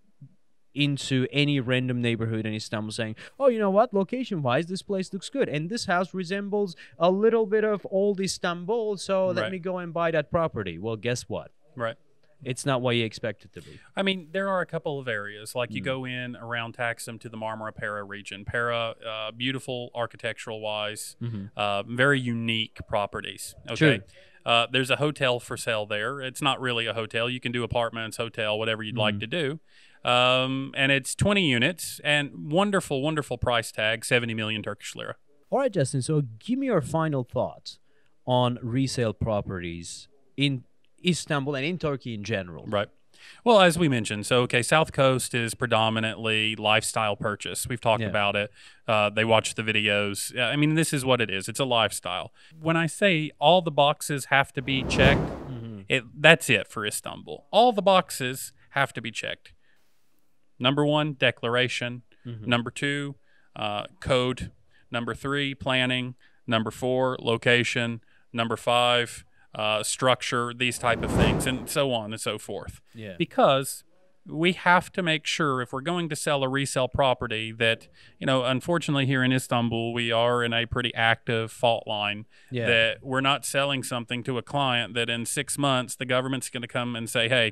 into 0.75 1.27
any 1.31 1.61
random 1.61 2.01
neighborhood 2.01 2.45
in 2.47 2.55
Istanbul 2.55 2.91
saying, 2.93 3.15
"Oh, 3.39 3.49
you 3.49 3.59
know 3.65 3.71
what? 3.79 3.93
Location-wise, 3.93 4.67
this 4.67 4.83
place 4.91 5.13
looks 5.13 5.29
good, 5.37 5.49
and 5.55 5.69
this 5.71 5.85
house 5.85 6.15
resembles 6.15 6.75
a 6.99 7.11
little 7.11 7.47
bit 7.47 7.63
of 7.73 7.87
old 7.91 8.21
Istanbul, 8.21 8.97
so 8.97 9.17
let 9.29 9.43
Right. 9.43 9.53
me 9.53 9.59
go 9.59 9.75
and 9.79 9.93
buy 10.01 10.11
that 10.11 10.31
property." 10.31 10.79
Well, 10.79 10.97
guess 11.09 11.29
what? 11.29 11.51
right 11.77 11.97
It's 12.45 12.67
not 12.67 12.81
what 12.83 12.97
you 12.97 13.05
expect 13.05 13.45
it 13.45 13.53
to 13.55 13.63
be. 13.63 13.79
I 13.97 14.03
mean, 14.03 14.29
there 14.33 14.49
are 14.49 14.61
a 14.61 14.67
couple 14.67 14.99
of 14.99 15.07
areas 15.09 15.55
like 15.55 15.71
Hmm. 15.71 15.77
you 15.77 15.81
go 15.83 16.05
in 16.05 16.37
around 16.37 16.77
Taxim 16.77 17.21
to 17.21 17.29
the 17.29 17.37
Marmara 17.37 17.75
Pera 17.75 18.03
region. 18.03 18.45
Pera, 18.45 18.95
uh, 19.07 19.31
beautiful 19.31 19.91
architectural 19.95 20.61
wise, 20.61 21.17
uh, 21.57 21.83
very 21.85 22.19
unique 22.21 22.81
properties. 22.89 23.55
Okay. 23.71 24.01
Uh, 24.45 24.67
there's 24.73 24.91
a 24.91 24.97
hotel 24.97 25.39
for 25.39 25.57
sale 25.57 25.87
there. 25.87 26.21
It's 26.21 26.43
not 26.43 26.61
really 26.61 26.87
a 26.87 26.95
hotel. 26.95 27.31
You 27.31 27.39
can 27.39 27.53
do 27.53 27.63
apartments, 27.63 28.17
hotel, 28.17 28.59
whatever 28.59 28.83
you'd 28.83 28.99
like 28.99 29.21
to 29.21 29.27
do. 29.29 29.61
Um, 30.05 30.73
and 30.77 30.91
it's 30.91 31.15
20 31.15 31.49
units 31.49 32.01
and 32.03 32.51
wonderful, 32.51 33.03
wonderful 33.03 33.39
price 33.39 33.71
tag 33.71 34.05
70 34.05 34.35
million 34.35 34.61
Turkish 34.61 34.97
lira. 34.97 35.15
All 35.51 35.61
right, 35.61 35.71
Justin. 35.73 36.03
So 36.03 36.23
give 36.41 36.59
me 36.59 36.67
your 36.67 36.81
final 36.81 37.23
thoughts 37.23 37.79
on 38.27 38.59
resale 38.63 39.13
properties 39.13 40.09
in 40.37 40.65
Istanbul 41.07 41.55
and 41.57 41.65
in 41.65 41.79
Turkey 41.79 42.15
in 42.15 42.25
general. 42.25 42.65
Right. 42.67 42.89
Well, 43.45 43.61
as 43.61 43.79
we 43.79 43.89
mentioned, 43.89 44.27
so 44.27 44.43
okay, 44.43 44.63
South 44.63 44.93
Coast 44.93 45.33
is 45.33 45.55
predominantly 45.55 46.57
lifestyle 46.57 47.15
purchase. 47.15 47.69
We've 47.69 47.81
talked 47.81 48.03
Yeah. 48.03 48.09
about 48.09 48.35
it. 48.35 48.51
Uh, 48.89 49.11
they 49.11 49.25
watch 49.25 49.55
the 49.55 49.63
videos. 49.63 50.37
I 50.39 50.57
mean, 50.57 50.75
this 50.75 50.93
is 50.93 51.05
what 51.05 51.21
it 51.21 51.31
is. 51.31 51.49
It's 51.49 51.61
a 51.61 51.65
lifestyle. 51.65 52.33
When 52.61 52.77
I 52.77 52.87
say 52.87 53.31
all 53.39 53.63
the 53.63 53.71
boxes 53.71 54.27
have 54.27 54.53
to 54.55 54.63
be 54.63 54.83
checked, 54.85 55.31
it 55.89 56.05
that's 56.21 56.51
it 56.51 56.67
for 56.69 56.85
Istanbul. 56.85 57.47
All 57.53 57.73
the 57.73 57.83
boxes 57.83 58.53
have 58.71 58.93
to 58.95 59.01
be 59.01 59.11
checked. 59.13 59.53
Number 60.59 60.85
one, 60.85 61.15
declaration. 61.15 62.03
Number 62.25 62.71
two, 62.71 63.17
uh, 63.57 63.85
code. 64.01 64.53
Number 64.91 65.15
three, 65.15 65.55
planning. 65.55 66.15
Number 66.47 66.71
four, 66.71 67.17
location. 67.21 68.01
Number 68.33 68.57
five, 68.57 69.25
uh, 69.55 69.83
structure. 69.83 70.53
These 70.55 70.79
type 70.79 71.03
of 71.03 71.11
things, 71.13 71.47
and 71.47 71.69
so 71.69 71.93
on 71.93 72.13
and 72.13 72.21
so 72.21 72.39
forth 72.39 72.81
Yeah. 72.95 73.15
because 73.19 73.85
we 74.25 74.53
have 74.53 74.93
to 74.93 75.03
make 75.03 75.27
sure 75.27 75.61
if 75.63 75.73
we're 75.73 75.81
going 75.81 76.09
to 76.09 76.15
sell 76.15 76.45
a 76.45 76.49
resale 76.49 76.87
property 76.87 77.51
that 77.51 77.89
you 78.21 78.27
know 78.27 78.45
unfortunately 78.45 79.05
here 79.05 79.25
in 79.25 79.33
istanbul 79.33 79.93
we 79.93 80.13
are 80.13 80.45
in 80.45 80.53
a 80.53 80.65
pretty 80.65 80.95
active 80.95 81.51
fault 81.51 81.89
line 81.89 82.27
Yeah. 82.49 82.67
that 82.67 82.99
we're 83.03 83.21
not 83.21 83.45
selling 83.45 83.83
something 83.83 84.23
to 84.23 84.39
a 84.39 84.43
client 84.43 84.95
that 84.95 85.11
in 85.11 85.27
six 85.27 85.59
months 85.59 85.97
the 85.97 86.05
government's 86.05 86.51
going 86.51 86.63
to 86.63 86.69
come 86.69 86.95
and 86.95 87.11
say 87.11 87.29
hey 87.29 87.51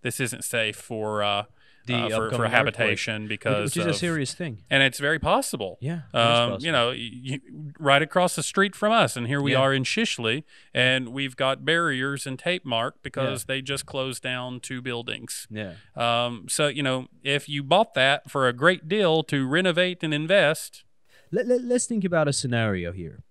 this 0.00 0.18
isn't 0.18 0.44
safe 0.44 0.76
for 0.76 1.22
uh, 1.22 1.42
The 1.88 1.96
uh, 1.96 2.08
for, 2.30 2.30
for 2.36 2.46
habitation 2.48 3.22
Which, 3.22 3.28
because 3.30 3.64
which 3.74 3.76
is 3.76 3.86
a 3.86 3.94
serious 3.94 4.32
thing. 4.34 4.62
and 4.70 4.82
it's 4.82 4.98
very 4.98 5.18
possible 5.18 5.78
Yeah. 5.80 6.02
um, 6.14 6.50
possible. 6.52 6.58
you 6.62 6.72
know, 6.72 6.88
y- 6.90 7.10
y- 7.30 7.40
right 7.80 8.02
across 8.02 8.36
the 8.36 8.42
street 8.42 8.76
from 8.76 8.92
us, 8.92 9.16
and 9.16 9.26
here 9.26 9.42
we 9.42 9.52
Yeah. 9.52 9.58
are 9.60 9.74
in 9.74 9.82
Shishli, 9.84 10.44
and 10.72 11.08
we've 11.08 11.36
got 11.36 11.64
barriers 11.64 12.26
and 12.26 12.38
tape 12.38 12.64
mark 12.64 13.02
because 13.02 13.44
they 13.44 13.60
just 13.62 13.84
closed 13.86 14.22
down 14.22 14.60
two 14.60 14.80
buildings. 14.80 15.46
Yeah. 15.50 15.74
Um, 15.96 16.46
so 16.48 16.68
you 16.68 16.82
know, 16.82 17.08
if 17.24 17.48
you 17.48 17.62
bought 17.62 17.94
that 17.94 18.30
for 18.30 18.46
a 18.48 18.52
great 18.52 18.88
deal 18.88 19.22
to 19.24 19.46
renovate 19.46 20.02
and 20.04 20.12
invest, 20.14 20.84
Let, 21.30 21.46
let, 21.46 21.62
let's 21.64 21.86
think 21.86 22.04
about 22.04 22.26
a 22.28 22.32
scenario 22.32 22.92
here. 22.92 23.24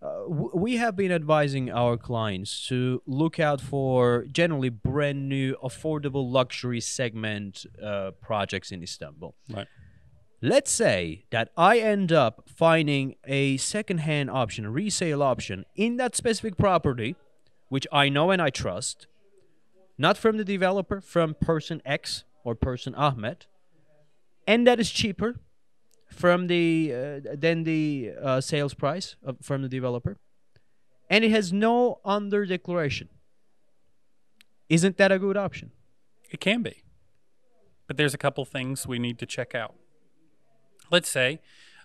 Uh, 0.00 0.28
we 0.28 0.76
have 0.76 0.94
been 0.94 1.10
advising 1.10 1.70
our 1.70 1.96
clients 1.96 2.68
to 2.68 3.02
look 3.04 3.40
out 3.40 3.60
for 3.60 4.24
generally 4.30 4.68
brand 4.68 5.28
new, 5.28 5.56
affordable 5.56 6.30
luxury 6.30 6.80
segment 6.80 7.66
uh, 7.82 8.12
projects 8.20 8.70
in 8.70 8.80
Istanbul. 8.80 9.34
right? 9.50 9.66
Let's 10.40 10.70
say 10.70 11.24
that 11.30 11.50
I 11.56 11.80
end 11.80 12.12
up 12.12 12.48
finding 12.48 13.16
a 13.24 13.56
second-hand 13.56 14.30
option, 14.30 14.64
a 14.64 14.70
resale 14.70 15.20
option 15.20 15.64
in 15.74 15.96
that 15.96 16.14
specific 16.14 16.56
property, 16.56 17.16
which 17.68 17.86
I 17.90 18.08
know 18.08 18.30
and 18.30 18.40
I 18.40 18.50
trust, 18.50 19.08
not 19.98 20.16
from 20.16 20.36
the 20.36 20.44
developer, 20.44 21.00
from 21.00 21.34
person 21.34 21.82
X 21.84 22.22
or 22.44 22.54
person 22.54 22.94
Ahmed, 22.94 23.46
and 24.46 24.64
that 24.64 24.78
is 24.78 24.92
cheaper 24.92 25.40
from 26.08 26.46
the 26.46 26.92
uh, 26.94 27.36
than 27.36 27.64
the 27.64 28.12
uh, 28.20 28.40
sales 28.40 28.74
price 28.74 29.16
of, 29.22 29.36
from 29.42 29.62
the 29.62 29.68
developer, 29.68 30.16
and 31.08 31.24
it 31.24 31.30
has 31.30 31.52
no 31.52 32.00
under 32.04 32.44
declaration. 32.46 33.08
Isn't 34.68 34.96
that 34.98 35.12
a 35.12 35.18
good 35.18 35.36
option? 35.36 35.70
It 36.30 36.40
can 36.40 36.62
be, 36.62 36.82
but 37.86 37.96
there's 37.96 38.14
a 38.14 38.18
couple 38.18 38.44
things 38.44 38.86
we 38.86 38.98
need 38.98 39.18
to 39.18 39.26
check 39.26 39.54
out. 39.54 39.74
Let's 40.90 41.08
say 41.08 41.40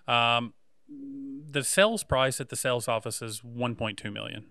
um, 0.08 0.54
the 0.88 1.62
sales 1.62 2.04
price 2.04 2.40
at 2.40 2.48
the 2.48 2.56
sales 2.56 2.88
office 2.88 3.22
is 3.22 3.40
1.2 3.40 4.12
million. 4.12 4.46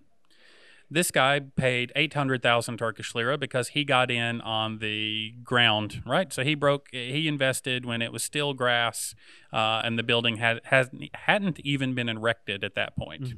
This 0.94 1.10
guy 1.10 1.40
paid 1.40 1.92
800,000 1.96 2.78
Turkish 2.78 3.16
lira 3.16 3.36
because 3.36 3.70
he 3.70 3.84
got 3.84 4.12
in 4.12 4.42
on 4.42 4.78
the 4.78 5.34
ground, 5.44 6.04
right? 6.06 6.32
So 6.32 6.44
he 6.44 6.54
broke, 6.54 6.90
he 6.92 7.28
invested 7.28 7.84
when 7.84 8.04
it 8.04 8.12
was 8.14 8.22
still 8.22 8.54
grass, 8.54 9.16
uh, 9.52 9.82
and 9.84 9.98
the 9.98 10.04
building 10.04 10.38
had 10.38 10.62
hasn't 10.66 11.16
hadn't 11.16 11.60
even 11.62 11.96
been 11.96 12.10
erected 12.10 12.64
at 12.64 12.76
that 12.76 12.96
point. 12.96 13.34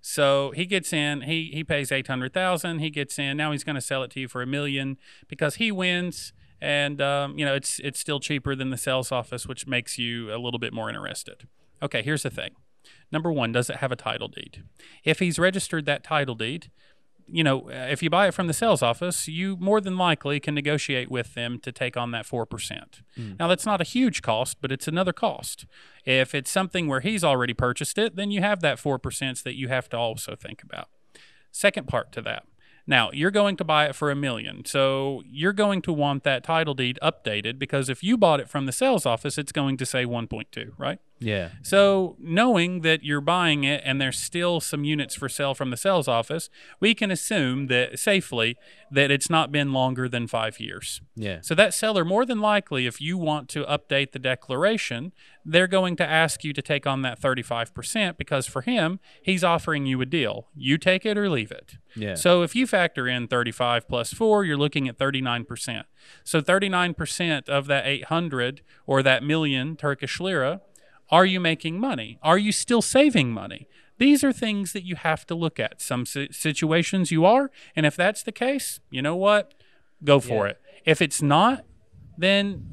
So 0.00 0.52
he 0.52 0.64
gets 0.64 0.90
in, 0.90 1.20
he 1.22 1.50
he 1.52 1.62
pays 1.64 1.92
eight 1.92 2.06
hundred 2.06 2.32
thousand. 2.32 2.78
He 2.78 2.88
gets 2.88 3.18
in. 3.18 3.36
Now 3.36 3.52
he's 3.52 3.62
going 3.64 3.74
to 3.74 3.82
sell 3.82 4.02
it 4.02 4.10
to 4.12 4.20
you 4.20 4.26
for 4.26 4.40
a 4.40 4.46
million 4.46 4.96
because 5.28 5.56
he 5.56 5.70
wins, 5.70 6.32
and 6.62 7.02
um, 7.02 7.38
you 7.38 7.44
know 7.44 7.54
it's 7.54 7.78
it's 7.80 8.00
still 8.00 8.20
cheaper 8.20 8.54
than 8.54 8.70
the 8.70 8.78
sales 8.78 9.12
office, 9.12 9.46
which 9.46 9.66
makes 9.66 9.98
you 9.98 10.34
a 10.34 10.38
little 10.38 10.58
bit 10.58 10.72
more 10.72 10.88
interested. 10.88 11.46
Okay, 11.82 12.02
here's 12.02 12.22
the 12.22 12.30
thing. 12.30 12.52
Number 13.12 13.30
one, 13.30 13.52
does 13.52 13.70
it 13.70 13.76
have 13.76 13.92
a 13.92 13.96
title 13.96 14.28
deed? 14.28 14.62
If 15.04 15.18
he's 15.18 15.38
registered 15.38 15.86
that 15.86 16.02
title 16.02 16.34
deed, 16.34 16.70
you 17.28 17.44
know, 17.44 17.68
uh, 17.68 17.88
if 17.90 18.02
you 18.02 18.10
buy 18.10 18.28
it 18.28 18.34
from 18.34 18.46
the 18.46 18.52
sales 18.52 18.82
office, 18.82 19.28
you 19.28 19.56
more 19.56 19.80
than 19.80 19.96
likely 19.96 20.40
can 20.40 20.54
negotiate 20.54 21.10
with 21.10 21.34
them 21.34 21.58
to 21.60 21.72
take 21.72 21.96
on 21.96 22.10
that 22.12 22.26
4%. 22.26 22.46
Mm. 23.18 23.38
Now, 23.38 23.48
that's 23.48 23.66
not 23.66 23.80
a 23.80 23.84
huge 23.84 24.22
cost, 24.22 24.58
but 24.60 24.70
it's 24.72 24.88
another 24.88 25.12
cost. 25.12 25.66
If 26.04 26.34
it's 26.34 26.50
something 26.50 26.86
where 26.86 27.00
he's 27.00 27.24
already 27.24 27.54
purchased 27.54 27.98
it, 27.98 28.16
then 28.16 28.30
you 28.30 28.40
have 28.40 28.60
that 28.60 28.78
4% 28.78 29.42
that 29.42 29.56
you 29.56 29.68
have 29.68 29.88
to 29.90 29.96
also 29.96 30.34
think 30.36 30.62
about. 30.62 30.88
Second 31.50 31.88
part 31.88 32.12
to 32.12 32.22
that 32.22 32.44
now, 32.86 33.10
you're 33.12 33.32
going 33.32 33.56
to 33.56 33.64
buy 33.64 33.86
it 33.86 33.94
for 33.96 34.10
a 34.10 34.16
million. 34.16 34.64
So 34.64 35.22
you're 35.26 35.52
going 35.52 35.82
to 35.82 35.92
want 35.92 36.22
that 36.22 36.44
title 36.44 36.74
deed 36.74 36.98
updated 37.02 37.58
because 37.58 37.88
if 37.88 38.02
you 38.02 38.16
bought 38.16 38.38
it 38.40 38.48
from 38.48 38.66
the 38.66 38.72
sales 38.72 39.04
office, 39.04 39.38
it's 39.38 39.52
going 39.52 39.76
to 39.78 39.86
say 39.86 40.04
1.2, 40.04 40.72
right? 40.78 41.00
Yeah. 41.18 41.50
So 41.62 42.16
knowing 42.18 42.82
that 42.82 43.02
you're 43.02 43.20
buying 43.20 43.64
it 43.64 43.82
and 43.84 44.00
there's 44.00 44.18
still 44.18 44.60
some 44.60 44.84
units 44.84 45.14
for 45.14 45.28
sale 45.28 45.54
from 45.54 45.70
the 45.70 45.76
sales 45.76 46.08
office, 46.08 46.50
we 46.78 46.94
can 46.94 47.10
assume 47.10 47.68
that 47.68 47.98
safely 47.98 48.56
that 48.90 49.10
it's 49.10 49.30
not 49.30 49.50
been 49.50 49.72
longer 49.72 50.08
than 50.08 50.26
five 50.26 50.60
years. 50.60 51.00
Yeah. 51.14 51.40
So 51.40 51.54
that 51.54 51.74
seller, 51.74 52.04
more 52.04 52.24
than 52.24 52.40
likely, 52.40 52.86
if 52.86 53.00
you 53.00 53.16
want 53.16 53.48
to 53.50 53.64
update 53.64 54.12
the 54.12 54.18
declaration, 54.18 55.12
they're 55.44 55.66
going 55.66 55.96
to 55.96 56.06
ask 56.06 56.44
you 56.44 56.52
to 56.52 56.62
take 56.62 56.86
on 56.86 57.02
that 57.02 57.20
35% 57.20 58.16
because 58.16 58.46
for 58.46 58.62
him, 58.62 59.00
he's 59.22 59.42
offering 59.42 59.86
you 59.86 60.00
a 60.00 60.06
deal. 60.06 60.48
You 60.54 60.76
take 60.76 61.06
it 61.06 61.16
or 61.16 61.30
leave 61.30 61.50
it. 61.50 61.78
Yeah. 61.94 62.14
So 62.14 62.42
if 62.42 62.54
you 62.54 62.66
factor 62.66 63.08
in 63.08 63.26
35 63.26 63.88
plus 63.88 64.12
4, 64.12 64.44
you're 64.44 64.56
looking 64.56 64.86
at 64.86 64.98
39%. 64.98 65.84
So 66.24 66.40
39% 66.40 67.48
of 67.48 67.66
that 67.66 67.86
800 67.86 68.62
or 68.86 69.02
that 69.02 69.22
million 69.22 69.76
Turkish 69.76 70.20
lira 70.20 70.60
are 71.10 71.24
you 71.24 71.40
making 71.40 71.78
money? 71.78 72.18
Are 72.22 72.38
you 72.38 72.52
still 72.52 72.82
saving 72.82 73.30
money? 73.30 73.68
These 73.98 74.22
are 74.22 74.32
things 74.32 74.72
that 74.72 74.84
you 74.84 74.96
have 74.96 75.26
to 75.26 75.34
look 75.34 75.58
at. 75.58 75.80
Some 75.80 76.04
situations 76.04 77.10
you 77.10 77.24
are, 77.24 77.50
and 77.74 77.86
if 77.86 77.96
that's 77.96 78.22
the 78.22 78.32
case, 78.32 78.80
you 78.90 79.00
know 79.00 79.16
what? 79.16 79.54
Go 80.04 80.20
for 80.20 80.46
yeah. 80.46 80.50
it. 80.50 80.60
If 80.84 81.00
it's 81.00 81.22
not, 81.22 81.64
then 82.18 82.66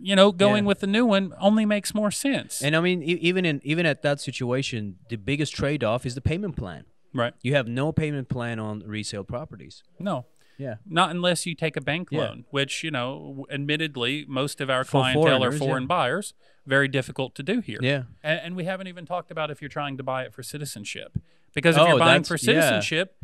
you 0.00 0.14
know 0.14 0.32
going 0.32 0.64
yeah. 0.64 0.68
with 0.68 0.80
the 0.80 0.86
new 0.86 1.06
one 1.06 1.32
only 1.40 1.64
makes 1.64 1.94
more 1.94 2.10
sense. 2.10 2.60
And 2.62 2.76
I 2.76 2.80
mean, 2.80 3.02
even 3.02 3.46
in 3.46 3.60
even 3.64 3.86
at 3.86 4.02
that 4.02 4.20
situation, 4.20 4.96
the 5.08 5.16
biggest 5.16 5.54
trade-off 5.54 6.04
is 6.04 6.14
the 6.14 6.20
payment 6.20 6.56
plan. 6.56 6.84
Right. 7.14 7.32
You 7.42 7.54
have 7.54 7.68
no 7.68 7.92
payment 7.92 8.28
plan 8.28 8.58
on 8.58 8.80
resale 8.80 9.24
properties. 9.24 9.82
No. 9.98 10.26
Yeah. 10.58 10.76
Not 10.86 11.10
unless 11.10 11.46
you 11.46 11.54
take 11.54 11.76
a 11.76 11.80
bank 11.80 12.12
loan, 12.12 12.44
which, 12.50 12.84
you 12.84 12.90
know, 12.90 13.46
admittedly, 13.50 14.24
most 14.28 14.60
of 14.60 14.70
our 14.70 14.84
For 14.84 14.90
clientele 14.92 15.42
are 15.42 15.52
foreign 15.52 15.84
yeah. 15.84 15.88
buyers. 15.88 16.34
Very 16.66 16.88
difficult 16.88 17.34
to 17.34 17.42
do 17.42 17.60
here. 17.60 17.78
Yeah. 17.82 18.04
And, 18.22 18.40
and, 18.40 18.56
we 18.56 18.64
haven't 18.64 18.86
even 18.86 19.04
talked 19.04 19.30
about 19.30 19.50
if 19.50 19.60
you're 19.60 19.68
trying 19.68 19.96
to 19.98 20.02
buy 20.02 20.22
it 20.22 20.32
for 20.32 20.42
citizenship. 20.42 21.18
Because 21.54 21.76
if 21.76 21.82
oh, 21.82 21.88
you're 21.88 21.98
buying 21.98 22.24
for 22.24 22.38
citizenship, 22.38 23.16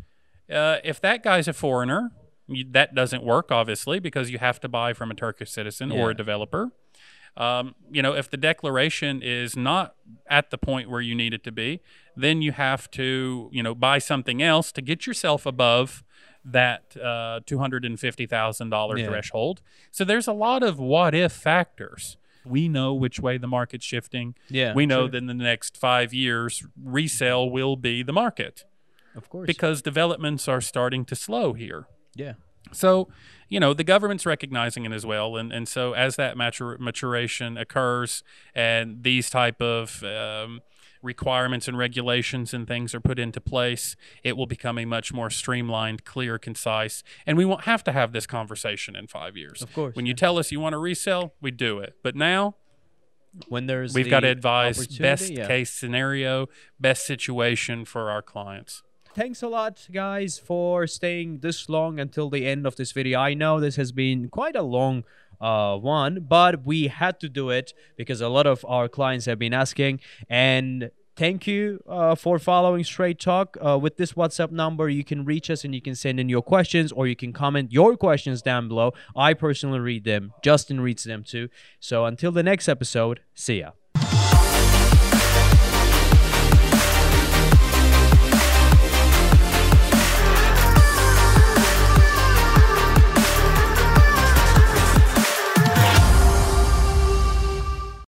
yeah. 0.47 0.61
uh, 0.61 0.77
if 0.83 1.01
that 1.01 1.23
guy's 1.23 1.47
a 1.47 1.53
foreigner, 1.53 2.11
you, 2.47 2.65
that 2.71 2.93
doesn't 2.93 3.23
work, 3.23 3.51
obviously, 3.51 3.99
because 3.99 4.29
you 4.29 4.37
have 4.37 4.59
to 4.59 4.69
buy 4.69 4.93
from 4.93 5.09
a 5.09 5.15
Turkish 5.15 5.51
citizen 5.51 5.91
or 5.91 6.11
a 6.11 6.15
developer. 6.15 6.71
Um, 7.37 7.75
you 7.89 8.01
know, 8.01 8.13
if 8.13 8.29
the 8.29 8.37
declaration 8.37 9.21
is 9.23 9.55
not 9.55 9.95
at 10.29 10.49
the 10.49 10.57
point 10.57 10.89
where 10.89 11.01
you 11.01 11.15
need 11.15 11.33
it 11.33 11.43
to 11.45 11.51
be, 11.51 11.81
then 12.15 12.41
you 12.41 12.51
have 12.51 12.91
to, 12.91 13.49
you 13.53 13.63
know, 13.63 13.73
buy 13.73 13.99
something 13.99 14.41
else 14.41 14.71
to 14.73 14.81
get 14.81 15.07
yourself 15.07 15.45
above 15.45 16.03
that 16.43 16.95
uh, 16.97 17.39
$250,000 17.45 18.97
yeah. 18.97 19.05
threshold. 19.07 19.61
So 19.91 20.03
there's 20.03 20.27
a 20.27 20.33
lot 20.33 20.63
of 20.63 20.79
what 20.79 21.13
if 21.13 21.31
factors. 21.31 22.17
We 22.43 22.67
know 22.67 22.93
which 22.93 23.19
way 23.19 23.37
the 23.37 23.47
market's 23.47 23.85
shifting. 23.85 24.35
Yeah, 24.49 24.73
we 24.73 24.87
know 24.87 25.07
that 25.07 25.15
in 25.15 25.27
the 25.27 25.33
next 25.35 25.77
five 25.77 26.11
years, 26.11 26.65
resale 26.81 27.49
will 27.49 27.75
be 27.75 28.01
the 28.01 28.13
market. 28.13 28.65
Of 29.15 29.29
course. 29.29 29.45
Because 29.45 29.83
developments 29.83 30.47
are 30.47 30.61
starting 30.61 31.05
to 31.05 31.15
slow 31.15 31.53
here. 31.53 31.85
Yeah. 32.15 32.33
So, 32.71 33.09
you 33.49 33.59
know, 33.59 33.73
the 33.73 33.83
government's 33.83 34.25
recognizing 34.25 34.85
it 34.85 34.91
as 34.91 35.05
well, 35.05 35.35
and 35.35 35.51
and 35.51 35.67
so 35.67 35.93
as 35.93 36.15
that 36.15 36.35
matur- 36.35 36.79
maturation 36.79 37.57
occurs, 37.57 38.23
and 38.55 39.03
these 39.03 39.29
type 39.29 39.61
of 39.61 40.03
um, 40.03 40.61
requirements 41.01 41.67
and 41.67 41.77
regulations 41.77 42.53
and 42.53 42.67
things 42.67 42.93
are 42.93 42.99
put 42.99 43.19
into 43.19 43.41
place, 43.41 43.95
it 44.23 44.37
will 44.37 44.45
become 44.45 44.77
a 44.77 44.85
much 44.85 45.13
more 45.13 45.29
streamlined, 45.29 46.05
clear, 46.05 46.37
concise, 46.37 47.03
and 47.25 47.37
we 47.37 47.45
won't 47.45 47.63
have 47.63 47.83
to 47.83 47.91
have 47.91 48.11
this 48.11 48.27
conversation 48.27 48.95
in 48.95 49.07
five 49.07 49.35
years. 49.35 49.61
Of 49.61 49.73
course. 49.73 49.95
When 49.95 50.05
you 50.05 50.13
tell 50.13 50.37
us 50.37 50.51
you 50.51 50.59
want 50.59 50.73
to 50.73 50.79
resell, 50.79 51.33
we 51.41 51.51
do 51.51 51.79
it. 51.79 51.95
But 52.03 52.15
now, 52.15 52.55
when 53.47 53.65
there's 53.65 53.93
we've 53.93 54.09
got 54.09 54.21
to 54.21 54.27
advise 54.27 54.87
best 54.97 55.31
yeah. 55.31 55.47
case 55.47 55.71
scenario, 55.71 56.47
best 56.79 57.05
situation 57.05 57.85
for 57.85 58.09
our 58.09 58.21
clients. 58.21 58.83
Thanks 59.13 59.43
a 59.43 59.49
lot, 59.49 59.89
guys, 59.91 60.39
for 60.39 60.87
staying 60.87 61.39
this 61.39 61.67
long 61.67 61.99
until 61.99 62.29
the 62.29 62.47
end 62.47 62.65
of 62.65 62.77
this 62.77 62.93
video. 62.93 63.19
I 63.19 63.33
know 63.33 63.59
this 63.59 63.75
has 63.75 63.91
been 63.91 64.29
quite 64.29 64.55
a 64.55 64.61
long 64.61 65.03
uh, 65.41 65.75
one, 65.77 66.25
but 66.29 66.65
we 66.65 66.87
had 66.87 67.19
to 67.19 67.27
do 67.27 67.49
it 67.49 67.73
because 67.97 68.21
a 68.21 68.29
lot 68.29 68.47
of 68.47 68.63
our 68.65 68.87
clients 68.87 69.25
have 69.25 69.37
been 69.37 69.53
asking. 69.53 69.99
And 70.29 70.91
thank 71.17 71.45
you 71.45 71.83
uh, 71.89 72.15
for 72.15 72.39
following 72.39 72.85
Straight 72.85 73.19
Talk. 73.19 73.57
Uh, 73.59 73.77
with 73.77 73.97
this 73.97 74.13
WhatsApp 74.13 74.51
number, 74.51 74.87
you 74.87 75.03
can 75.03 75.25
reach 75.25 75.49
us 75.49 75.65
and 75.65 75.75
you 75.75 75.81
can 75.81 75.95
send 75.95 76.17
in 76.17 76.29
your 76.29 76.41
questions 76.41 76.93
or 76.93 77.05
you 77.05 77.15
can 77.17 77.33
comment 77.33 77.73
your 77.73 77.97
questions 77.97 78.41
down 78.41 78.69
below. 78.69 78.93
I 79.13 79.33
personally 79.33 79.79
read 79.79 80.05
them, 80.05 80.31
Justin 80.41 80.79
reads 80.79 81.03
them 81.03 81.25
too. 81.25 81.49
So 81.81 82.05
until 82.05 82.31
the 82.31 82.43
next 82.43 82.69
episode, 82.69 83.19
see 83.33 83.59
ya. 83.59 83.71